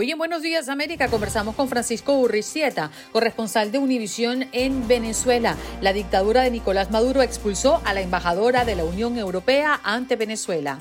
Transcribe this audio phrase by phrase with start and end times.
[0.00, 5.56] Hoy en Buenos Días América conversamos con Francisco Urricieta, corresponsal de Univisión en Venezuela.
[5.80, 10.78] La dictadura de Nicolás Maduro expulsó a la embajadora de la Unión Europea ante Venezuela.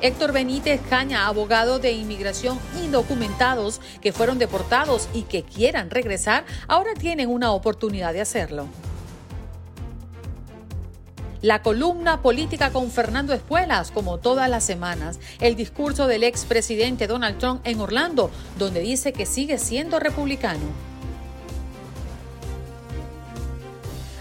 [0.00, 6.94] Héctor Benítez Caña, abogado de inmigración indocumentados que fueron deportados y que quieran regresar, ahora
[6.94, 8.68] tienen una oportunidad de hacerlo.
[11.42, 15.18] La columna política con Fernando Espuelas, como todas las semanas.
[15.40, 20.60] El discurso del expresidente Donald Trump en Orlando, donde dice que sigue siendo republicano.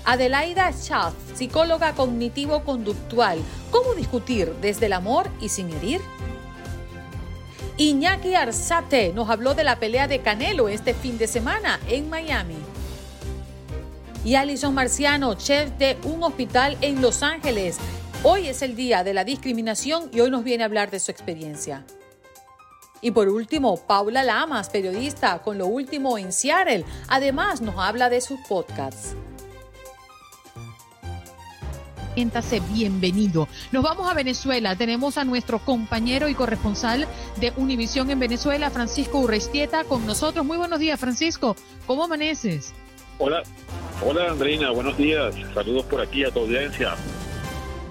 [0.03, 3.37] Adelaida Schaff, psicóloga cognitivo-conductual.
[3.69, 6.01] ¿Cómo discutir desde el amor y sin herir?
[7.77, 12.57] Iñaki Arzate nos habló de la pelea de Canelo este fin de semana en Miami
[14.23, 17.77] y Alison Marciano, chef de un hospital en Los Ángeles.
[18.23, 21.09] Hoy es el día de la discriminación y hoy nos viene a hablar de su
[21.09, 21.85] experiencia.
[23.01, 26.85] Y por último, Paula Lamas, periodista con lo último en Seattle.
[27.07, 29.15] Además, nos habla de sus podcasts.
[32.13, 33.47] Siéntase bienvenido.
[33.71, 34.75] Nos vamos a Venezuela.
[34.75, 37.07] Tenemos a nuestro compañero y corresponsal
[37.39, 40.45] de Univisión en Venezuela, Francisco Urrestieta, con nosotros.
[40.45, 41.55] Muy buenos días, Francisco.
[41.87, 42.73] ¿Cómo amaneces?
[43.17, 43.43] Hola,
[44.03, 45.35] Hola Andreina, buenos días.
[45.53, 46.95] Saludos por aquí a tu audiencia.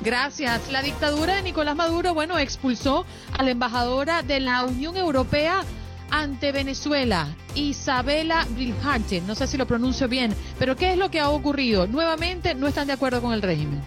[0.03, 0.71] Gracias.
[0.73, 3.07] La dictadura de Nicolás Maduro, bueno, expulsó
[3.39, 5.63] a la embajadora de la Unión Europea
[6.11, 9.21] ante Venezuela, Isabela Brilharte.
[9.21, 11.87] No sé si lo pronuncio bien, pero ¿qué es lo que ha ocurrido?
[11.87, 13.81] Nuevamente no están de acuerdo con el régimen.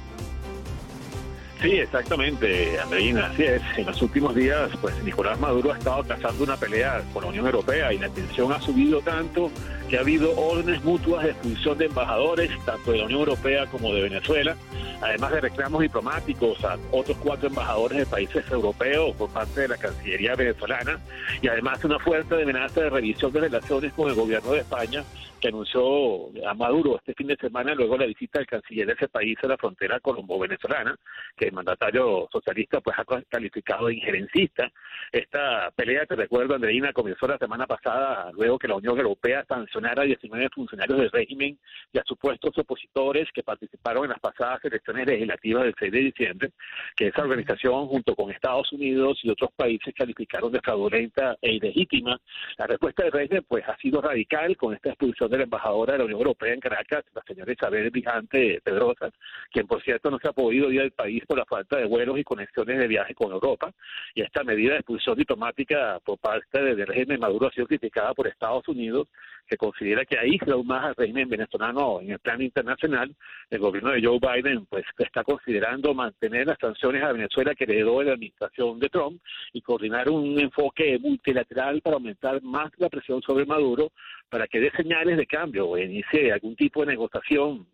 [1.64, 3.62] Sí, exactamente, Andreina, así es.
[3.78, 7.46] En los últimos días, pues Nicolás Maduro ha estado cazando una pelea con la Unión
[7.46, 9.50] Europea y la tensión ha subido tanto
[9.90, 13.94] que ha habido órdenes mutuas de expulsión de embajadores, tanto de la Unión Europea como
[13.94, 14.58] de Venezuela,
[15.02, 19.78] además de reclamos diplomáticos a otros cuatro embajadores de países europeos por parte de la
[19.78, 21.00] Cancillería venezolana
[21.42, 25.06] y además una fuerte amenaza de revisión de relaciones con el gobierno de España
[25.44, 29.10] que anunció a Maduro este fin de semana luego la visita del canciller de ese
[29.10, 30.96] país a la frontera colombo-venezolana,
[31.36, 34.72] que el mandatario socialista pues ha calificado de injerencista.
[35.12, 40.04] Esta pelea, te recuerdo, Andreina, comenzó la semana pasada luego que la Unión Europea sancionara
[40.04, 41.60] a 19 funcionarios del régimen
[41.92, 46.52] y a supuestos opositores que participaron en las pasadas elecciones legislativas del 6 de diciembre,
[46.96, 52.18] que esa organización junto con Estados Unidos y otros países calificaron de fraudulenta e ilegítima.
[52.58, 56.00] La respuesta del régimen pues ha sido radical con esta expulsión de la embajadora de
[56.00, 59.12] la Unión Europea en Caracas, la señora Isabel Vigante Pedrosa,
[59.52, 62.20] quien por cierto no se ha podido ir al país por la falta de vuelos
[62.20, 63.72] y conexiones de viaje con Europa.
[64.14, 68.28] Y esta medida de expulsión diplomática por parte del régimen Maduro ha sido criticada por
[68.28, 69.08] Estados Unidos,
[69.48, 73.14] que considera que aísla aún más al régimen venezolano en el plano internacional.
[73.50, 78.00] El gobierno de Joe Biden pues está considerando mantener las sanciones a Venezuela que heredó
[78.00, 79.22] de la administración de Trump
[79.52, 83.92] y coordinar un enfoque multilateral para aumentar más la presión sobre Maduro
[84.34, 87.68] para que dé señales de cambio o inicie algún tipo de negociación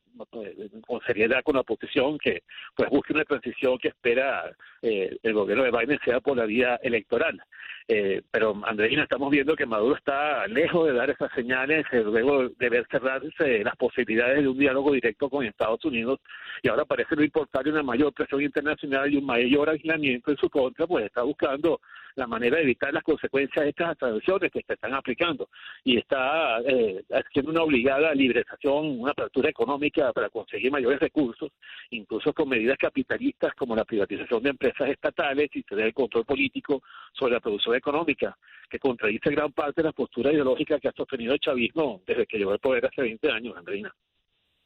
[0.86, 2.44] con seriedad con la oposición que
[2.75, 6.78] pues busque una transición que espera eh, el gobierno de Biden sea por la vía
[6.84, 7.42] electoral.
[7.88, 12.50] Eh, pero Andreina, estamos viendo que Maduro está lejos de dar esas señales, eh, luego
[12.50, 16.20] de ver cerrarse las posibilidades de un diálogo directo con Estados Unidos
[16.62, 20.50] y ahora parece no importarle una mayor presión internacional y un mayor aislamiento en su
[20.50, 21.80] contra, pues está buscando
[22.19, 25.50] la manera de evitar las consecuencias de estas sanciones que se están aplicando
[25.84, 31.50] y está eh, haciendo una obligada liberalización, una apertura económica para conseguir mayores recursos,
[31.91, 36.84] incluso con medidas capitalistas como la privatización de empresas estatales y tener el control político
[37.13, 38.38] sobre la producción económica,
[38.70, 42.38] que contradice gran parte de la postura ideológica que ha sostenido el chavismo desde que
[42.38, 43.93] llegó al poder hace 20 años, Andreina.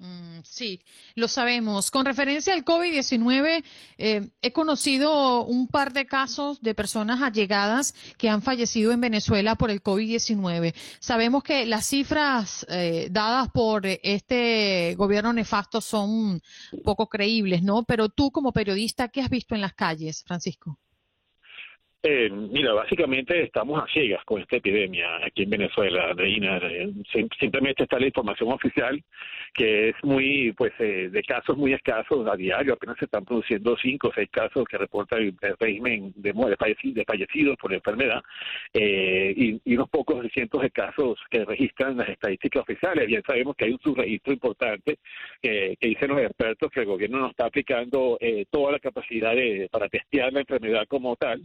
[0.03, 0.81] Mm, sí,
[1.15, 1.89] lo sabemos.
[1.89, 3.63] Con referencia al COVID-19,
[3.97, 9.55] eh, he conocido un par de casos de personas allegadas que han fallecido en Venezuela
[9.55, 10.75] por el COVID-19.
[11.00, 16.41] Sabemos que las cifras eh, dadas por este gobierno nefasto son
[16.83, 17.83] poco creíbles, ¿no?
[17.83, 20.82] Pero tú como periodista, ¿qué has visto en las calles, Francisco?
[22.05, 26.57] Eh, mira, básicamente estamos a ciegas con esta epidemia aquí en Venezuela, Reina.
[26.57, 26.91] Eh,
[27.39, 29.01] simplemente está la información oficial,
[29.53, 32.73] que es muy, pues, eh, de casos muy escasos a diario.
[32.73, 37.55] Apenas se están produciendo cinco o seis casos que reporta el, régimen de, de, fallecidos
[37.55, 38.21] por enfermedad
[38.73, 43.07] y, unos pocos cientos de casos que registran las estadísticas oficiales.
[43.07, 44.97] Bien sabemos que hay un subregistro importante
[45.41, 48.19] que dicen los expertos que el gobierno no está aplicando
[48.51, 51.41] toda la capacidad de, para testear la enfermedad como tal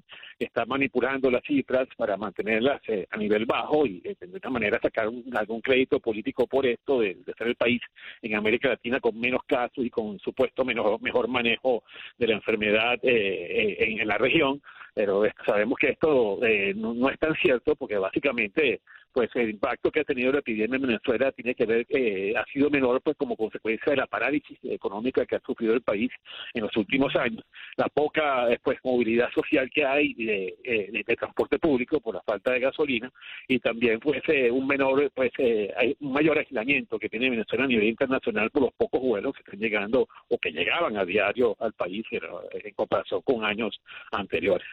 [0.49, 4.81] está manipulando las cifras para mantenerlas eh, a nivel bajo y eh, de esta manera
[4.83, 7.81] sacar algún crédito político por esto de, ser el país
[8.23, 11.85] en América Latina con menos casos y con supuesto menos, mejor manejo
[12.19, 14.61] de la enfermedad eh, en, la región.
[14.95, 16.39] Pero sabemos que esto
[16.77, 18.81] no es tan cierto porque básicamente
[19.13, 22.45] pues el impacto que ha tenido la epidemia en Venezuela tiene que ver que ha
[22.53, 26.11] sido menor pues como consecuencia de la parálisis económica que ha sufrido el país
[26.55, 27.45] en los últimos años,
[27.77, 32.53] la poca pues movilidad social que hay de, eh, de, transporte público por la falta
[32.53, 33.11] de gasolina
[33.49, 37.65] y también pues eh, un menor pues eh, hay un mayor aislamiento que tiene Venezuela
[37.65, 41.57] a nivel internacional por los pocos vuelos que están llegando o que llegaban a diario
[41.59, 43.81] al país en comparación con años
[44.13, 44.69] anteriores.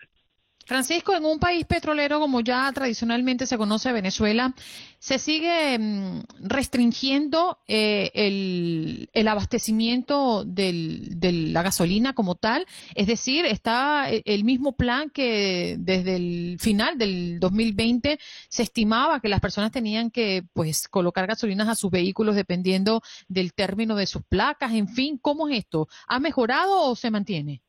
[0.65, 4.53] Francisco, en un país petrolero como ya tradicionalmente se conoce Venezuela,
[4.97, 8.09] se sigue mm, restringiendo eh,
[9.13, 11.13] el, abastecimiento de
[11.51, 12.65] la gasolina como tal.
[12.95, 18.17] Es decir, está eh, el mismo plan que desde el final del 2020
[18.49, 23.53] se estimaba que las personas tenían que pues colocar gasolinas a sus vehículos dependiendo del
[23.53, 24.73] término de sus placas.
[24.73, 25.87] En fin, ¿cómo es esto?
[26.07, 27.61] ¿Ha mejorado o se mantiene?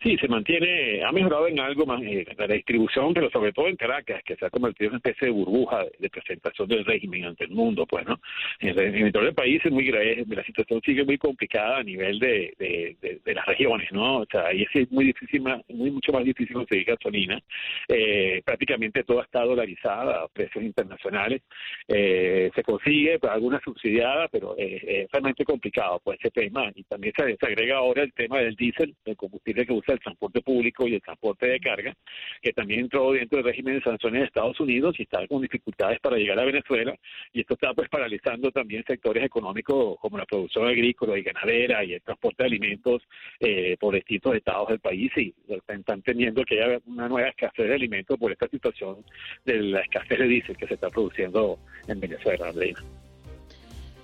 [0.00, 3.74] Sí, se mantiene, ha mejorado en algo más eh, la distribución, pero sobre todo en
[3.74, 7.44] Caracas, que se ha convertido en una especie de burbuja de presentación del régimen ante
[7.44, 8.20] el mundo, pues, ¿no?
[8.60, 12.20] En el, interior del país es muy grave, la situación sigue muy complicada a nivel
[12.20, 14.18] de, de, las regiones, ¿no?
[14.18, 17.40] O sea, ahí es muy difícil, muy mucho más difícil conseguir gasolina.
[17.88, 21.42] Eh, prácticamente todo está dolarizado a precios internacionales.
[21.88, 26.70] Eh, se consigue, alguna subsidiada, pero es realmente complicado, pues, ese tema.
[26.76, 30.00] Y también se, se agrega ahora el tema del diésel, el combustible que usa el
[30.00, 31.94] transporte público y el transporte de carga,
[32.42, 36.00] que también entró dentro del régimen de sanciones de Estados Unidos y está con dificultades
[36.00, 36.94] para llegar a Venezuela
[37.32, 41.94] y esto está pues paralizando también sectores económicos como la producción agrícola y ganadera y
[41.94, 43.02] el transporte de alimentos
[43.40, 47.74] eh, por distintos estados del país y están teniendo que haya una nueva escasez de
[47.74, 49.04] alimentos por esta situación
[49.44, 52.80] de la escasez de diésel que se está produciendo en Venezuela, Andreina.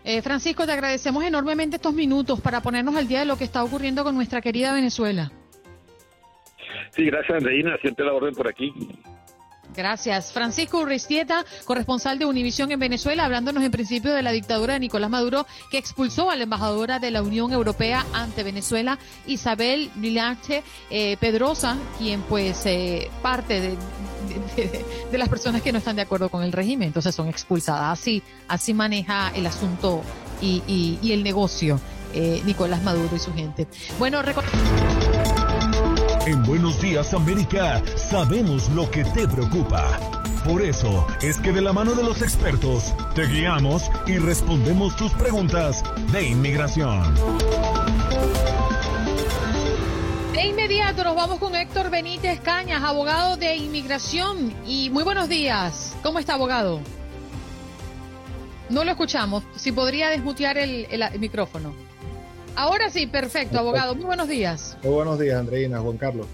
[0.04, 3.64] Eh, Francisco, te agradecemos enormemente estos minutos para ponernos al día de lo que está
[3.64, 5.32] ocurriendo con nuestra querida Venezuela.
[6.90, 8.72] Sí, gracias Andreina, siempre la orden por aquí.
[9.76, 10.32] Gracias.
[10.32, 15.10] Francisco Urristieta, corresponsal de Univisión en Venezuela, hablándonos en principio de la dictadura de Nicolás
[15.10, 21.16] Maduro, que expulsó a la embajadora de la Unión Europea ante Venezuela, Isabel Milache eh,
[21.18, 23.76] Pedrosa, quien pues eh, parte de,
[25.10, 27.98] de, las personas que no están de acuerdo con el régimen, entonces son expulsadas.
[27.98, 30.02] Así, así maneja el asunto
[30.40, 31.80] y, el negocio
[32.12, 33.66] eh, Nicolás Maduro y su gente.
[33.98, 34.22] Bueno,
[36.26, 39.98] en Buenos Días América sabemos lo que te preocupa.
[40.44, 45.12] Por eso es que de la mano de los expertos te guiamos y respondemos tus
[45.12, 45.82] preguntas
[46.12, 47.14] de inmigración.
[50.32, 54.54] De inmediato nos vamos con Héctor Benítez Cañas, abogado de inmigración.
[54.66, 55.94] Y muy buenos días.
[56.02, 56.80] ¿Cómo está, abogado?
[58.70, 59.44] No lo escuchamos.
[59.56, 60.86] Si podría desmutear el
[61.18, 61.93] micrófono.
[62.56, 63.94] Ahora sí, perfecto, abogado.
[63.96, 64.76] Muy buenos días.
[64.82, 66.26] Muy buenos días, Andreina, Juan Carlos.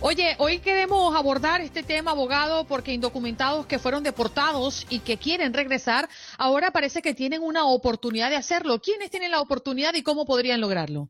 [0.00, 5.54] Oye, hoy queremos abordar este tema, abogado, porque indocumentados que fueron deportados y que quieren
[5.54, 8.80] regresar, ahora parece que tienen una oportunidad de hacerlo.
[8.80, 11.08] ¿Quiénes tienen la oportunidad y cómo podrían lograrlo?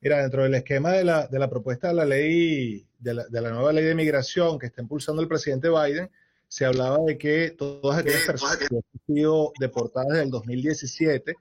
[0.00, 3.40] Mira, dentro del esquema de la, de la propuesta de la ley, de la, de
[3.40, 6.08] la nueva ley de migración que está impulsando el presidente Biden,
[6.48, 11.34] se hablaba de que todas aquellas personas que han sido deportadas desde el 2017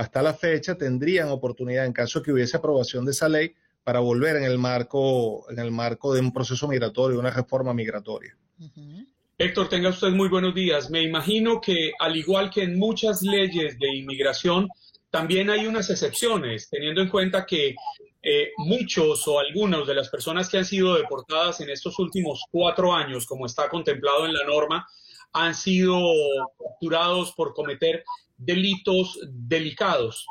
[0.00, 3.52] hasta la fecha tendrían oportunidad en caso que hubiese aprobación de esa ley
[3.84, 8.34] para volver en el marco en el marco de un proceso migratorio, una reforma migratoria.
[9.36, 10.90] Héctor, tenga usted muy buenos días.
[10.90, 14.68] Me imagino que al igual que en muchas leyes de inmigración,
[15.10, 17.74] también hay unas excepciones, teniendo en cuenta que
[18.22, 22.94] eh, muchos o algunas de las personas que han sido deportadas en estos últimos cuatro
[22.94, 24.86] años, como está contemplado en la norma,
[25.32, 26.00] han sido
[26.58, 28.02] capturados por cometer
[28.40, 30.26] delitos delicados.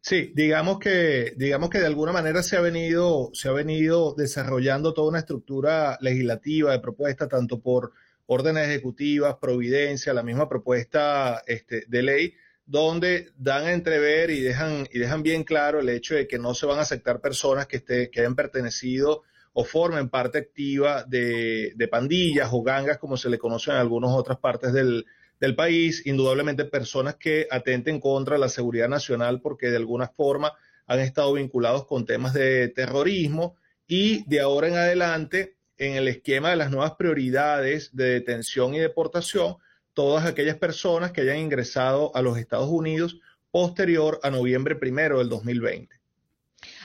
[0.00, 4.94] Sí, digamos que, digamos que de alguna manera se ha venido, se ha venido desarrollando
[4.94, 7.92] toda una estructura legislativa de propuesta, tanto por
[8.24, 14.88] órdenes ejecutivas, providencia, la misma propuesta este, de ley, donde dan a entrever y dejan,
[14.90, 17.78] y dejan bien claro el hecho de que no se van a aceptar personas que,
[17.78, 23.38] esté, que hayan pertenecido o formen parte activa de, pandillas o gangas, como se le
[23.38, 25.04] conoce en algunas otras partes del,
[25.40, 30.52] del país, indudablemente personas que atenten contra la seguridad nacional porque de alguna forma
[30.86, 33.56] han estado vinculados con temas de terrorismo
[33.86, 38.78] y de ahora en adelante, en el esquema de las nuevas prioridades de detención y
[38.78, 39.56] deportación,
[39.94, 43.18] todas aquellas personas que hayan ingresado a los Estados Unidos
[43.50, 45.99] posterior a noviembre primero del 2020.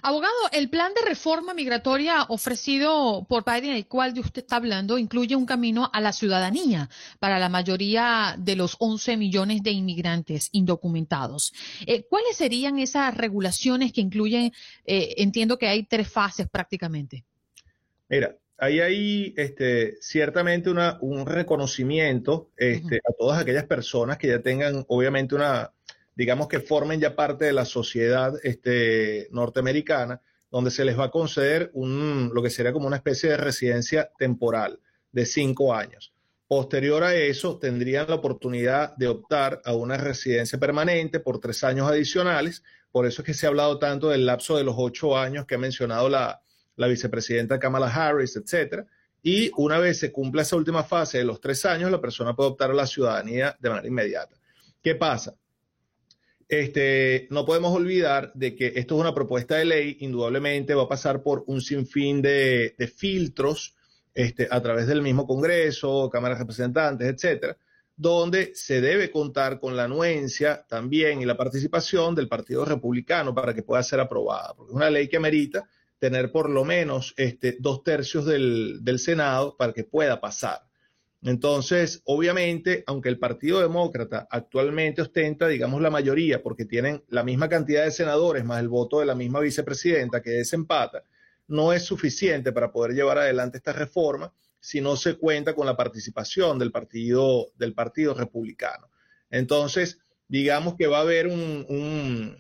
[0.01, 4.97] Abogado, el plan de reforma migratoria ofrecido por Biden, el cual de usted está hablando,
[4.97, 6.89] incluye un camino a la ciudadanía
[7.19, 11.53] para la mayoría de los 11 millones de inmigrantes indocumentados.
[11.85, 14.51] Eh, ¿Cuáles serían esas regulaciones que incluyen,
[14.85, 17.25] eh, entiendo que hay tres fases prácticamente?
[18.07, 24.39] Mira, ahí hay este, ciertamente una, un reconocimiento este, a todas aquellas personas que ya
[24.39, 25.71] tengan, obviamente, una,
[26.15, 31.11] digamos que formen ya parte de la sociedad este, norteamericana, donde se les va a
[31.11, 34.79] conceder un, lo que sería como una especie de residencia temporal
[35.11, 36.13] de cinco años.
[36.47, 41.89] Posterior a eso, tendrían la oportunidad de optar a una residencia permanente por tres años
[41.89, 42.63] adicionales.
[42.91, 45.55] Por eso es que se ha hablado tanto del lapso de los ocho años que
[45.55, 46.41] ha mencionado la,
[46.75, 48.85] la vicepresidenta Kamala Harris, etcétera.
[49.23, 52.51] Y una vez se cumpla esa última fase de los tres años, la persona puede
[52.51, 54.37] optar a la ciudadanía de manera inmediata.
[54.83, 55.35] ¿Qué pasa?
[56.47, 60.89] Este, no podemos olvidar de que esto es una propuesta de ley, indudablemente va a
[60.89, 63.75] pasar por un sinfín de, filtros
[64.13, 67.57] este, a través del mismo Congreso, Cámara de Representantes, etcétera,
[67.95, 73.53] donde se debe contar con la anuencia también y la participación del Partido Republicano para
[73.55, 77.57] que pueda ser aprobada, porque es una ley que amerita tener por lo menos este,
[77.59, 80.64] dos tercios del Senado para que pueda pasar.
[81.25, 87.49] Entonces, obviamente, aunque el Partido Demócrata actualmente ostenta, digamos, la mayoría, porque tienen la misma
[87.49, 91.03] cantidad de senadores más el voto de la misma vicepresidenta que desempata,
[91.47, 95.75] no es suficiente para poder llevar adelante esta reforma si no se cuenta con la
[95.75, 98.91] participación del Partido, del partido Republicano.
[99.31, 102.37] Entonces, digamos que va a haber un,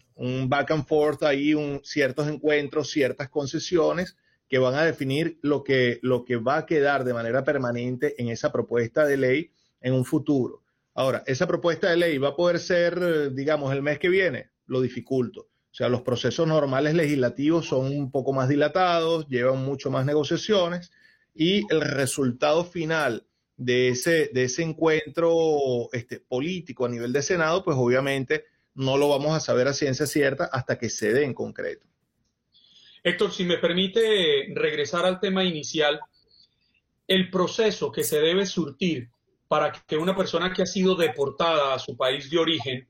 [0.47, 4.15] back and forth ahí, un, ciertos encuentros, ciertas concesiones
[4.47, 8.29] que van a definir lo que, lo que va a quedar de manera permanente en
[8.29, 10.63] esa propuesta de ley en un futuro.
[10.93, 14.81] Ahora, esa propuesta de ley va a poder ser, digamos, el mes que viene, lo
[14.81, 15.41] dificulto.
[15.41, 20.91] O sea, los procesos normales legislativos son un poco más dilatados, llevan mucho más negociaciones
[21.33, 27.63] y el resultado final de ese, de ese encuentro este, político a nivel de Senado,
[27.63, 31.33] pues obviamente no lo vamos a saber a ciencia cierta hasta que se dé en
[31.33, 31.85] concreto.
[33.05, 35.99] Héctor, si me permite regresar al tema inicial,
[37.07, 39.11] el proceso que se debe surtir
[39.47, 42.87] para que una persona que ha sido deportada a su país de origen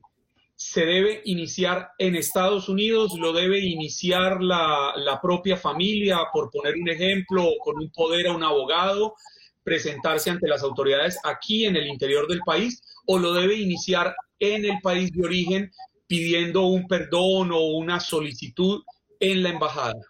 [0.54, 6.88] se debe iniciar en Estados Unidos, lo debe iniciar la, propia familia, por poner un
[6.88, 9.16] ejemplo, con un poder a un abogado,
[9.62, 14.64] presentarse ante las autoridades aquí en el interior del país, o lo debe iniciar en
[14.64, 15.70] el país de origen
[16.06, 18.82] pidiendo un perdón o una solicitud
[19.20, 20.00] en la embajada?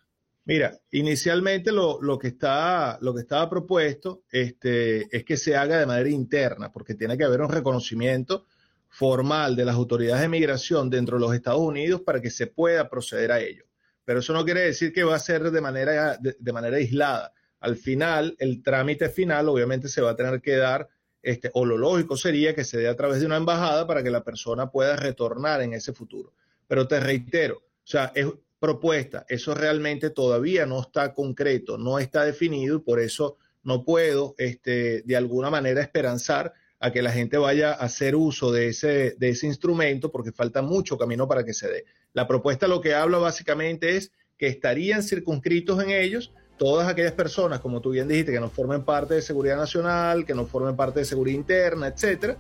[0.46, 5.86] Mira, inicialmente lo, que, está, lo que estaba propuesto este, es que se haga de
[5.86, 8.46] manera interna, porque tiene que haber un reconocimiento
[8.88, 12.88] formal de las autoridades de migración dentro de los Estados Unidos para que se pueda
[12.88, 13.64] proceder a ello.
[14.04, 17.32] Pero eso no quiere decir que va a ser de manera, de, manera aislada.
[17.58, 20.88] Al final, el trámite final obviamente se va a tener que dar,
[21.22, 24.10] este, o lo lógico sería que se dé a través de una embajada para que
[24.10, 26.32] la persona pueda retornar en ese futuro.
[26.68, 28.26] Pero te reitero, o sea, es,
[28.58, 29.26] propuesta.
[29.28, 35.02] Eso realmente todavía no está concreto, no está definido y por eso no puedo este,
[35.02, 39.30] de alguna manera esperanzar a que la gente vaya a hacer uso de ese, de
[39.30, 41.84] ese instrumento porque falta mucho camino para que se dé.
[42.12, 47.60] La propuesta lo que habla básicamente es que estarían circunscritos en ellos todas aquellas personas,
[47.60, 51.00] como tú bien dijiste, que no formen parte de seguridad nacional, que no formen parte
[51.00, 52.36] de seguridad interna, etcétera,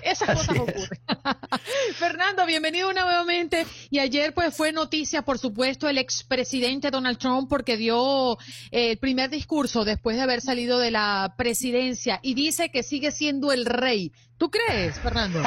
[0.03, 1.01] Esas cosas ocurren.
[1.97, 3.67] Fernando, bienvenido nuevamente.
[3.91, 8.39] Y ayer pues fue noticia, por supuesto, el expresidente Donald Trump porque dio
[8.71, 13.11] eh, el primer discurso después de haber salido de la presidencia y dice que sigue
[13.11, 14.13] siendo el rey.
[14.39, 15.43] ¿Tú crees, Fernando?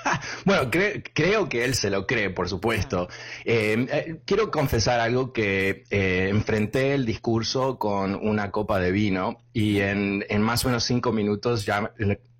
[0.44, 3.08] bueno, creo que él se lo cree, por supuesto.
[3.44, 9.80] Eh, eh, quiero confesar algo que enfrenté el discurso con una copa de vino y
[9.80, 11.90] en, en, más o menos cinco minutos ya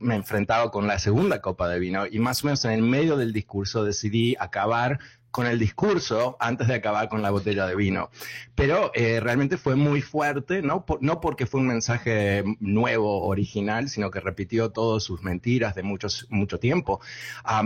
[0.04, 3.16] me enfrentaba con la segunda copa de vino y más o menos en el medio
[3.16, 5.00] del discurso decidí acabar
[5.34, 8.08] con el discurso antes de acabar con la botella de vino.
[8.54, 10.86] Pero eh, realmente fue muy fuerte, ¿no?
[11.00, 16.28] no porque fue un mensaje nuevo, original, sino que repitió todas sus mentiras de muchos,
[16.30, 17.00] mucho tiempo.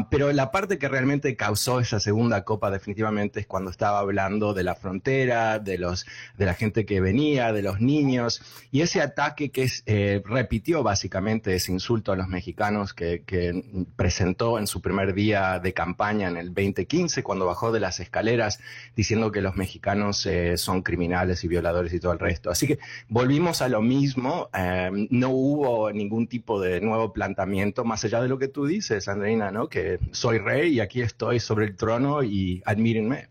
[0.09, 4.63] pero la parte que realmente causó esa segunda copa definitivamente es cuando estaba hablando de
[4.63, 6.07] la frontera, de, los,
[6.39, 11.55] de la gente que venía, de los niños, y ese ataque que eh, repitió básicamente
[11.55, 13.63] ese insulto a los mexicanos que, que
[13.95, 18.61] presentó en su primer día de campaña en el 2015, cuando bajó de las escaleras
[18.95, 22.51] diciendo que los mexicanos eh, son criminales y violadores y todo el resto.
[22.51, 28.05] Así que volvimos a lo mismo, em, no hubo ningún tipo de nuevo planteamiento más
[28.05, 29.69] allá de lo que tú dices, Andreina, ¿no?
[29.69, 33.29] Que soy rey y aquí estoy sobre el trono y admírenme.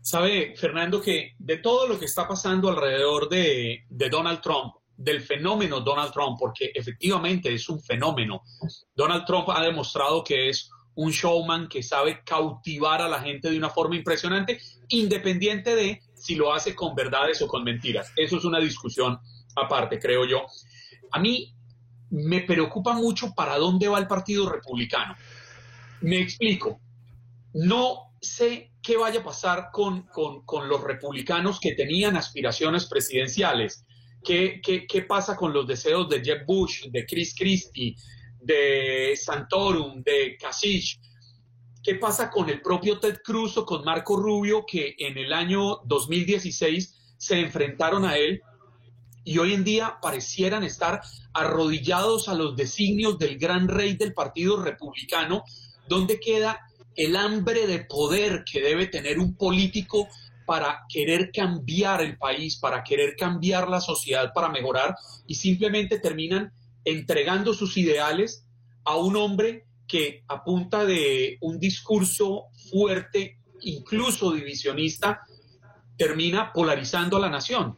[0.00, 5.20] Sabe, Fernando, que de todo lo que está pasando alrededor de, de Donald Trump, del
[5.20, 8.42] fenómeno Donald Trump, porque efectivamente es un fenómeno.
[8.94, 13.56] Donald Trump ha demostrado que es un showman que sabe cautivar a la gente de
[13.56, 18.12] una forma impresionante, independiente de si lo hace con verdades o con mentiras.
[18.16, 19.18] Eso es una discusión
[19.56, 20.46] aparte, creo yo.
[21.12, 21.54] A mí
[22.10, 25.16] me preocupa mucho para dónde va el Partido Republicano.
[26.02, 26.80] Me explico.
[27.54, 30.06] No sé qué vaya a pasar con,
[30.68, 33.84] los republicanos que tenían aspiraciones presidenciales.
[34.24, 37.96] ¿Qué, ¿Qué, qué, pasa con los deseos de Jeb Bush, de Chris Christie,
[38.42, 41.00] de Santorum, de Kasich.
[41.82, 45.78] ¿Qué pasa con el propio Ted Cruz o con Marco Rubio que en el año
[45.84, 48.42] 2016 se enfrentaron a él
[49.24, 51.00] y hoy en día parecieran estar
[51.32, 55.44] arrodillados a los designios del gran rey del Partido Republicano,
[55.88, 56.60] donde queda
[56.96, 60.08] el hambre de poder que debe tener un político
[60.44, 64.94] para querer cambiar el país, para querer cambiar la sociedad, para mejorar,
[65.26, 66.52] y simplemente terminan
[66.84, 68.46] entregando sus ideales
[68.84, 75.22] a un hombre que a punta de un discurso fuerte, incluso divisionista,
[75.96, 77.76] termina polarizando a la nación.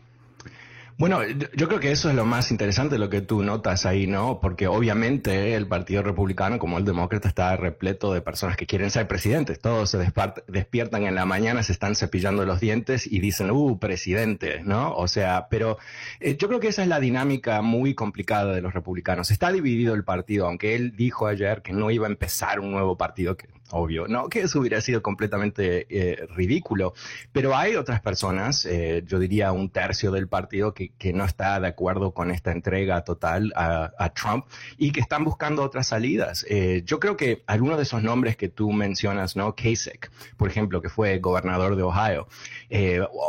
[0.96, 1.18] Bueno,
[1.56, 4.38] yo creo que eso es lo más interesante, lo que tú notas ahí, ¿no?
[4.40, 9.08] Porque obviamente el Partido Republicano, como el Demócrata, está repleto de personas que quieren ser
[9.08, 9.58] presidentes.
[9.58, 9.98] Todos se
[10.46, 14.94] despiertan en la mañana, se están cepillando los dientes y dicen, uh, presidente, ¿no?
[14.94, 15.78] O sea, pero
[16.20, 19.32] eh, yo creo que esa es la dinámica muy complicada de los republicanos.
[19.32, 22.96] Está dividido el partido, aunque él dijo ayer que no iba a empezar un nuevo
[22.96, 26.94] partido, que obvio, no, que eso hubiera sido completamente eh, ridículo.
[27.32, 31.58] Pero hay otras personas, eh, yo diría un tercio del partido, que, que, no está
[31.60, 34.46] de acuerdo con esta entrega total a, Trump
[34.76, 36.46] y que están buscando otras salidas.
[36.48, 39.54] Eh, yo creo que algunos de esos nombres que tú mencionas, ¿no?
[39.54, 42.28] Kasich, por ejemplo, que fue gobernador de Ohio,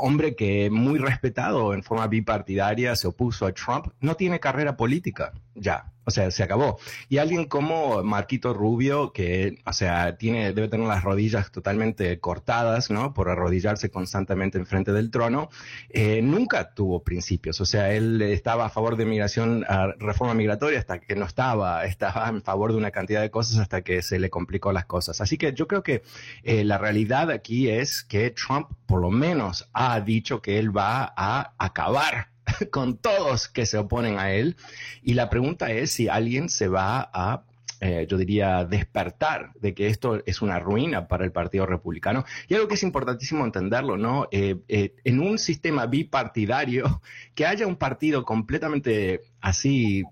[0.01, 5.33] hombre que muy respetado en forma bipartidaria se opuso a Trump, no tiene carrera política
[5.55, 6.79] ya O sea, se acabó.
[7.09, 12.91] Y alguien como Marquito Rubio, que, o sea, tiene, debe tener las rodillas totalmente cortadas,
[12.91, 13.13] ¿no?
[13.13, 15.49] Por arrodillarse constantemente enfrente del trono,
[15.89, 17.59] eh, nunca tuvo principios.
[17.61, 19.65] O sea, él estaba a favor de migración,
[19.99, 23.81] reforma migratoria hasta que no estaba, estaba en favor de una cantidad de cosas hasta
[23.81, 25.21] que se le complicó las cosas.
[25.21, 26.03] Así que yo creo que
[26.43, 31.13] eh, la realidad aquí es que Trump, por lo menos, ha dicho que él va
[31.15, 32.34] a acabar
[32.71, 34.55] con todos que se oponen a él.
[35.03, 37.43] Y la pregunta es si alguien se va a
[37.81, 42.23] eh, yo diría, despertar de que esto es una ruina para el Partido Republicano.
[42.47, 44.27] Y algo que es importantísimo entenderlo, ¿no?
[44.31, 47.01] Eh, eh, en un sistema bipartidario,
[47.35, 50.03] que haya un partido completamente así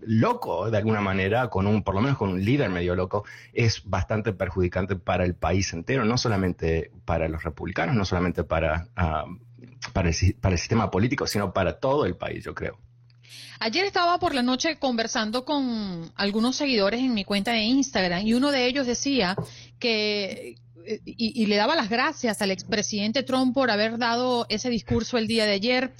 [0.00, 3.88] loco, de alguna manera, con un, por lo menos con un líder medio loco, es
[3.88, 8.88] bastante perjudicante para el país entero, no solamente para los republicanos, no solamente para...
[8.96, 9.24] Ah,
[9.92, 12.78] para el, para el sistema político, sino para todo el país, yo creo.
[13.60, 18.34] Ayer estaba por la noche conversando con algunos seguidores en mi cuenta de Instagram y
[18.34, 19.36] uno de ellos decía
[19.78, 20.56] que
[21.06, 25.26] y, y, le daba las gracias al expresidente Trump por haber dado ese discurso el
[25.26, 25.94] día de ayer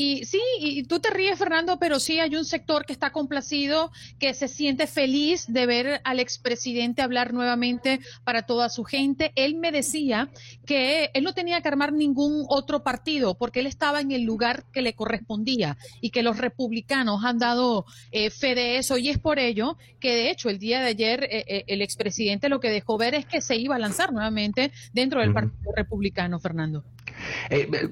[0.00, 3.90] y sí, y tú te ríes, Fernando, pero sí hay un sector que está complacido,
[4.20, 9.32] que se siente feliz de ver al expresidente hablar nuevamente para toda su gente.
[9.34, 10.30] Él me decía
[10.64, 14.66] que él no tenía que armar ningún otro partido porque él estaba en el lugar
[14.72, 18.98] que le correspondía y que los republicanos han dado eh, fe de eso.
[18.98, 22.48] Y es por ello que, de hecho, el día de ayer eh, eh, el expresidente
[22.48, 26.38] lo que dejó ver es que se iba a lanzar nuevamente dentro del Partido Republicano,
[26.38, 26.84] Fernando.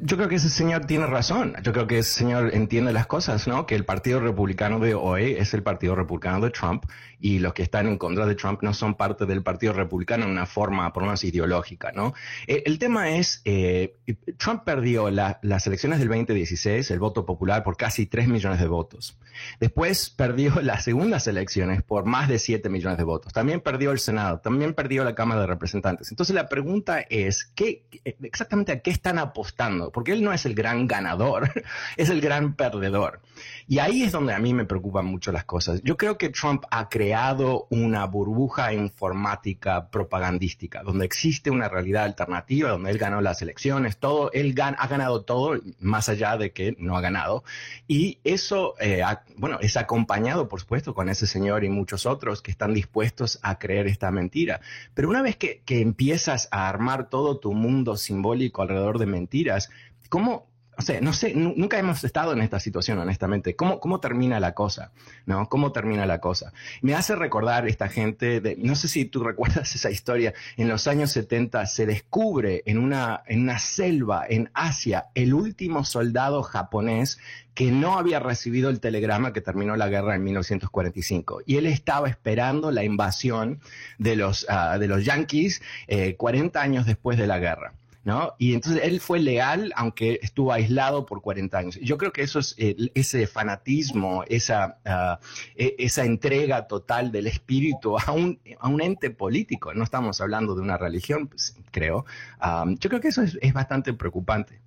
[0.02, 1.54] Yo creo que ese señor tiene razón.
[1.62, 3.66] Yo creo que ese señor entiende las cosas, ¿no?
[3.66, 6.84] Que el Partido Republicano de hoy es el Partido Republicano de Trump
[7.18, 10.30] y los que están en contra de Trump no son parte del Partido Republicano en
[10.30, 12.14] una forma, por lo menos ideológica, ¿no?
[12.46, 13.96] Eh, el tema es, eh,
[14.38, 19.18] Trump perdió las elecciones del 2016, el voto popular, por casi 3 millones de votos.
[19.60, 23.32] Después perdió las segundas elecciones por más de 7 millones de votos.
[23.32, 26.10] También perdió el Senado, también perdió la Cámara de Representantes.
[26.10, 27.84] Entonces la pregunta es, ¿qué,
[28.22, 29.90] exactamente a qué están apostando?
[29.90, 31.50] Porque él no es el gran ganador,
[31.96, 33.20] es el gran perdedor.
[33.68, 35.80] Y ahí es donde a mí me preocupan mucho las cosas.
[35.82, 42.70] Yo creo que Trump ha creado una burbuja informática propagandística, donde existe una realidad alternativa,
[42.70, 46.96] donde él ganó las elecciones, todo, él ha ganado todo, más allá de que no
[46.96, 47.44] ha ganado.
[47.88, 49.02] Y eso, eh,
[49.36, 53.58] bueno, es acompañado, por supuesto, con ese señor y muchos otros que están dispuestos a
[53.58, 54.60] creer esta mentira.
[54.94, 59.70] Pero una vez que, que empiezas a armar todo tu mundo simbólico alrededor de mentiras,
[60.08, 60.46] ¿cómo,
[60.78, 63.56] o sea, no sé, nunca hemos estado en esta situación, honestamente.
[63.56, 64.92] ¿Cómo, ¿Cómo termina la cosa?
[65.24, 65.48] ¿No?
[65.48, 66.52] ¿Cómo termina la cosa?
[66.82, 70.86] Me hace recordar esta gente, de, no sé si tú recuerdas esa historia, en los
[70.86, 77.18] años 70 se descubre en una, en una selva en Asia el último soldado japonés
[77.54, 81.40] que no había recibido el telegrama que terminó la guerra en 1945.
[81.46, 83.60] Y él estaba esperando la invasión
[83.96, 87.72] de los, uh, de los yanquis eh, 40 años después de la guerra.
[88.06, 88.36] ¿No?
[88.38, 91.78] Y entonces él fue leal aunque estuvo aislado por 40 años.
[91.82, 95.18] Yo creo que eso es ese fanatismo, esa, ah,
[95.56, 99.74] e, esa entrega total del espíritu a un, a un ente político.
[99.74, 102.06] No estamos hablando de una religión, pues, creo.
[102.38, 104.60] Ah, yo creo que eso es, es bastante preocupante.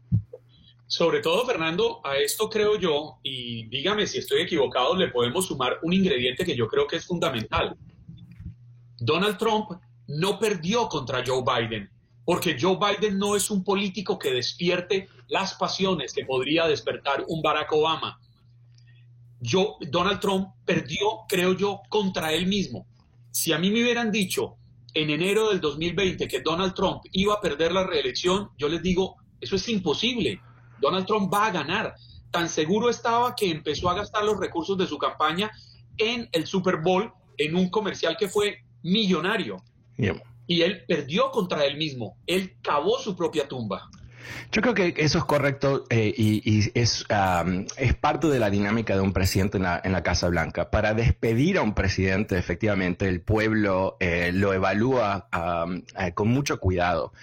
[0.85, 5.77] Sobre todo, Fernando, a esto creo yo, y dígame si estoy equivocado, le podemos sumar
[5.81, 7.77] un ingrediente que yo creo que es fundamental.
[8.97, 11.89] Donald Trump no perdió contra Joe Biden
[12.29, 17.41] porque Joe Biden no es un político que despierte las pasiones que podría despertar un
[17.41, 18.19] Barack Obama.
[19.39, 22.85] Yo, Donald Trump perdió, creo yo, contra él mismo.
[23.31, 24.57] Si a mí me hubieran dicho
[24.93, 29.15] en enero del 2020 que Donald Trump iba a perder la reelección, yo les digo,
[29.41, 30.39] eso es imposible.
[30.79, 31.95] Donald Trump va a ganar.
[32.29, 35.49] Tan seguro estaba que empezó a gastar los recursos de su campaña
[35.97, 39.63] en el Super Bowl, en un comercial que fue millonario
[40.49, 42.17] y él perdió contra él mismo.
[42.25, 43.87] Él cavó su propia tumba.
[44.51, 47.05] Yo creo que eso es correcto eh, y, es,
[47.77, 50.71] es parte de la dinámica de un presidente en la, en la, Casa Blanca.
[50.71, 55.27] Para despedir a un presidente, efectivamente, el pueblo eh, lo evalúa
[55.99, 57.13] eh, con mucho cuidado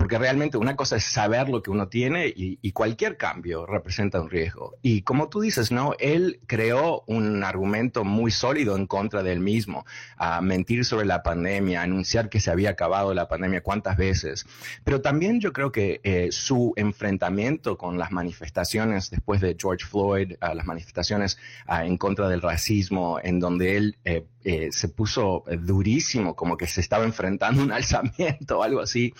[0.00, 4.30] porque realmente una cosa es saber lo que uno tiene y, cualquier cambio representa un
[4.30, 4.74] riesgo.
[4.80, 9.40] Y como tú dices, no, él creó un argumento muy sólido en contra de él
[9.40, 9.84] mismo,
[10.16, 14.46] a mentir sobre la pandemia, anunciar que se había acabado la pandemia cuántas veces.
[14.84, 20.32] Pero también yo creo que eh, su enfrentamiento con las manifestaciones después de George Floyd,
[20.40, 21.36] las manifestaciones
[21.68, 26.80] en contra del racismo, en donde él eh, eh, se puso durísimo, como que se
[26.80, 29.12] estaba enfrentando un alzamiento o algo así.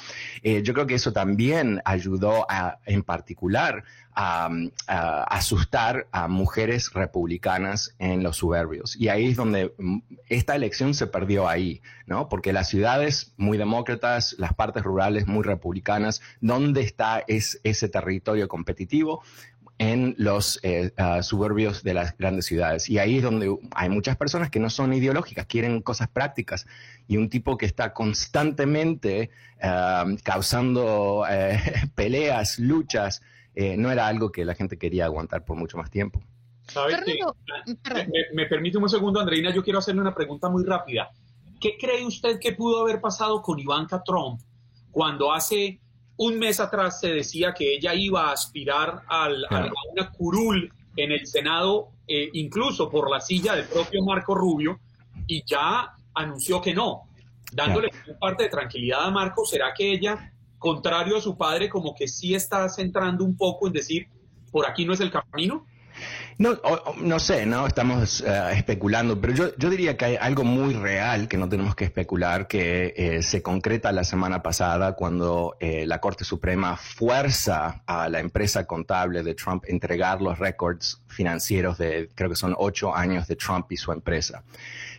[0.43, 4.51] Eh, yo creo que eso también ayudó a, en particular a,
[5.29, 8.97] asustar a mujeres republicanas en los suburbios.
[8.97, 12.29] Y ahí es donde mm, esta elección se perdió ahí, ¿no?
[12.29, 19.23] Porque las ciudades muy demócratas, las partes rurales muy republicanas, ¿dónde está ese territorio competitivo?
[19.81, 22.91] En los eh, ah, suburbios de las grandes ciudades.
[22.91, 26.67] Y ahí es donde hay muchas personas que no son ideológicas, quieren cosas prácticas.
[27.09, 29.31] Y un tipo que está constantemente
[29.63, 31.59] ah, causando eh,
[31.95, 33.23] peleas, luchas,
[33.55, 36.23] eh, no era algo que la gente quería aguantar por mucho más tiempo.
[38.35, 41.11] Me, permite un segundo, Andreina, yo quiero hacerle una pregunta muy rápida.
[41.59, 44.43] ¿Qué cree usted que pudo haber pasado con Ivanka Trump
[44.91, 45.81] cuando hace
[46.21, 51.13] un mes atrás se decía que ella iba a aspirar al, a, una curul en
[51.13, 54.81] el Senado, eh, incluso por la silla del propio Marco Rubio,
[55.27, 57.05] y ya anunció que no,
[57.53, 57.89] dándole
[58.21, 59.47] parte de tranquilidad a Marco.
[59.47, 63.73] ¿Será que ella, contrario a su padre, como que sí está centrando un poco en
[63.73, 64.07] decir,
[64.53, 65.65] por aquí no es el camino?
[66.39, 66.59] No,
[67.03, 71.29] no sé, no estamos eh, especulando, pero yo, yo, diría que hay algo muy real
[71.29, 76.01] que no tenemos que especular, que eh, se concreta la semana pasada cuando eh, la
[76.01, 82.31] Corte Suprema fuerza a la empresa contable de Trump entregar los récords financieros de, creo
[82.31, 84.43] que son ocho años de Trump y su empresa.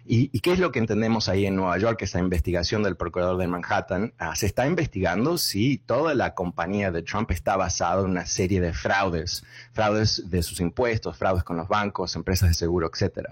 [0.05, 2.01] ¿Y, qué es lo que entendemos ahí en Nueva York?
[2.01, 4.13] Esa investigación del procurador de Manhattan.
[4.17, 8.61] Ah, se está investigando si toda la compañía de Trump está basada en una serie
[8.61, 13.29] de fraudes, fraudes de sus impuestos, fraudes con los bancos, empresas de seguro, etc.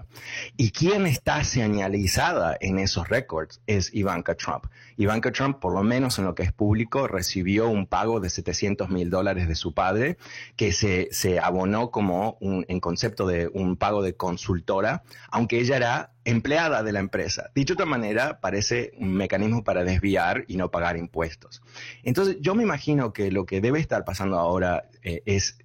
[0.56, 4.66] Y quién está señalizada en esos récords es Ivanka Trump.
[5.00, 8.90] Ivanka Trump, por lo menos en lo que es público, recibió un pago de 700
[8.90, 10.18] mil dólares de su padre,
[10.56, 15.76] que se, se abonó como un, en concepto de un pago de consultora, aunque ella
[15.76, 17.50] era empleada de la empresa.
[17.54, 21.62] Dicho de otra manera, parece un mecanismo para desviar y no pagar impuestos.
[22.02, 25.56] Entonces, yo me imagino que lo que debe estar pasando ahora eh, es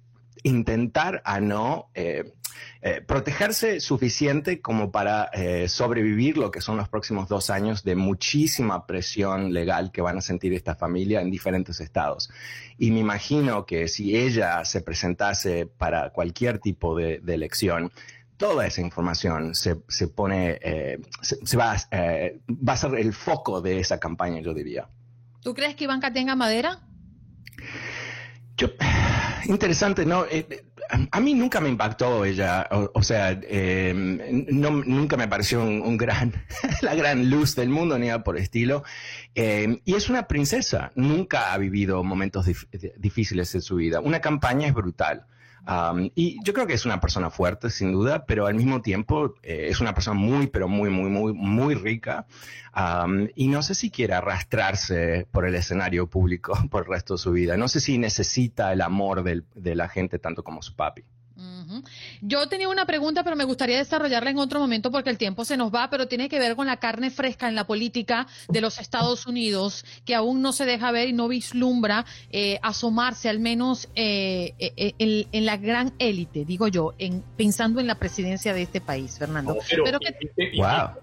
[0.44, 2.32] intentar a no eh,
[2.82, 5.30] eh, protegerse suficiente como para
[5.68, 10.20] sobrevivir lo que son los próximos dos años de muchísima presión legal que van a
[10.20, 12.30] sentir esta familia en diferentes estados.
[12.78, 17.92] Y me imagino que si ella se presentase para cualquier tipo de elección,
[18.36, 23.60] toda esa información se, se pone, eh, se, va, eh, va a ser el foco
[23.60, 24.88] de esa campaña, yo diría.
[25.40, 26.80] ¿Tú crees que Ivanka tenga madera?
[28.56, 28.68] Yo,
[29.46, 30.24] interesante, ¿no?
[30.26, 30.64] Eh,
[31.10, 33.38] a mí nunca me impactó ella, o, sea,
[33.94, 36.32] no, nunca me pareció un, gran,
[36.82, 38.84] la gran luz del mundo ni nada por estilo.
[39.34, 42.46] y es una princesa, nunca ha vivido momentos
[42.96, 44.00] difíciles en su vida.
[44.00, 45.26] Una campaña es brutal
[46.14, 49.66] y yo creo que es una persona fuerte, sin duda, pero al mismo tiempo eh,
[49.68, 52.26] es una persona muy, pero muy, muy, muy, muy rica.
[53.34, 57.32] y no sé si quiere arrastrarse por el escenario público por el resto de su
[57.32, 57.56] vida.
[57.56, 61.04] No sé si necesita el amor de la gente tanto como su papi.
[62.20, 65.56] Yo tenía una pregunta, pero me gustaría desarrollarla en otro momento porque el tiempo se
[65.56, 68.78] nos va, pero tiene que ver con la carne fresca en la política de los
[68.78, 73.88] Estados Unidos, que aún no se deja ver y no vislumbra eh, asomarse, al menos
[73.94, 78.80] eh, eh, en, la gran élite, digo yo, en, pensando en la presidencia de este
[78.80, 79.56] país, Fernando.
[79.68, 80.14] pero, que,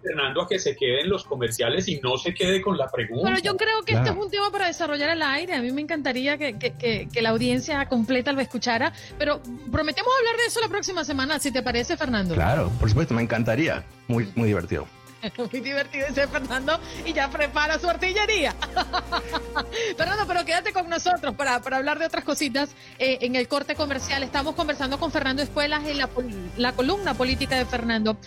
[0.02, 3.30] Fernando, a que se queden los comerciales y no se quede con la pregunta.
[3.30, 5.54] Pero yo creo que este es un tema para desarrollar el aire.
[5.54, 10.46] A mí me encantaría que, que la audiencia completa lo escuchara, pero prometemos hablar de
[10.48, 12.36] eso la próxima semana, si te parece, Fernando.
[12.36, 13.84] Claro, por supuesto, me encantaría.
[14.08, 14.88] Muy, muy divertido.
[15.38, 18.54] Muy divertido ese Fernando y ya prepara su artillería.
[19.98, 24.22] Fernando, pero quédate con nosotros para, hablar de otras cositas eh, en el corte comercial.
[24.22, 26.10] Estamos conversando con Fernando Espuelas en la,
[26.58, 28.18] la columna política de Fernando.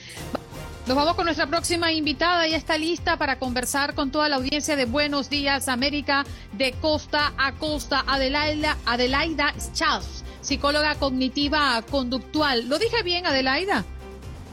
[0.87, 2.47] Nos vamos con nuestra próxima invitada.
[2.47, 7.33] Ya está lista para conversar con toda la audiencia de Buenos Días América de costa
[7.37, 8.05] a costa.
[8.07, 12.69] Adelaida, Adelaida Charles psicóloga cognitiva conductual.
[12.69, 13.85] ¿Lo dije bien, Adelaida?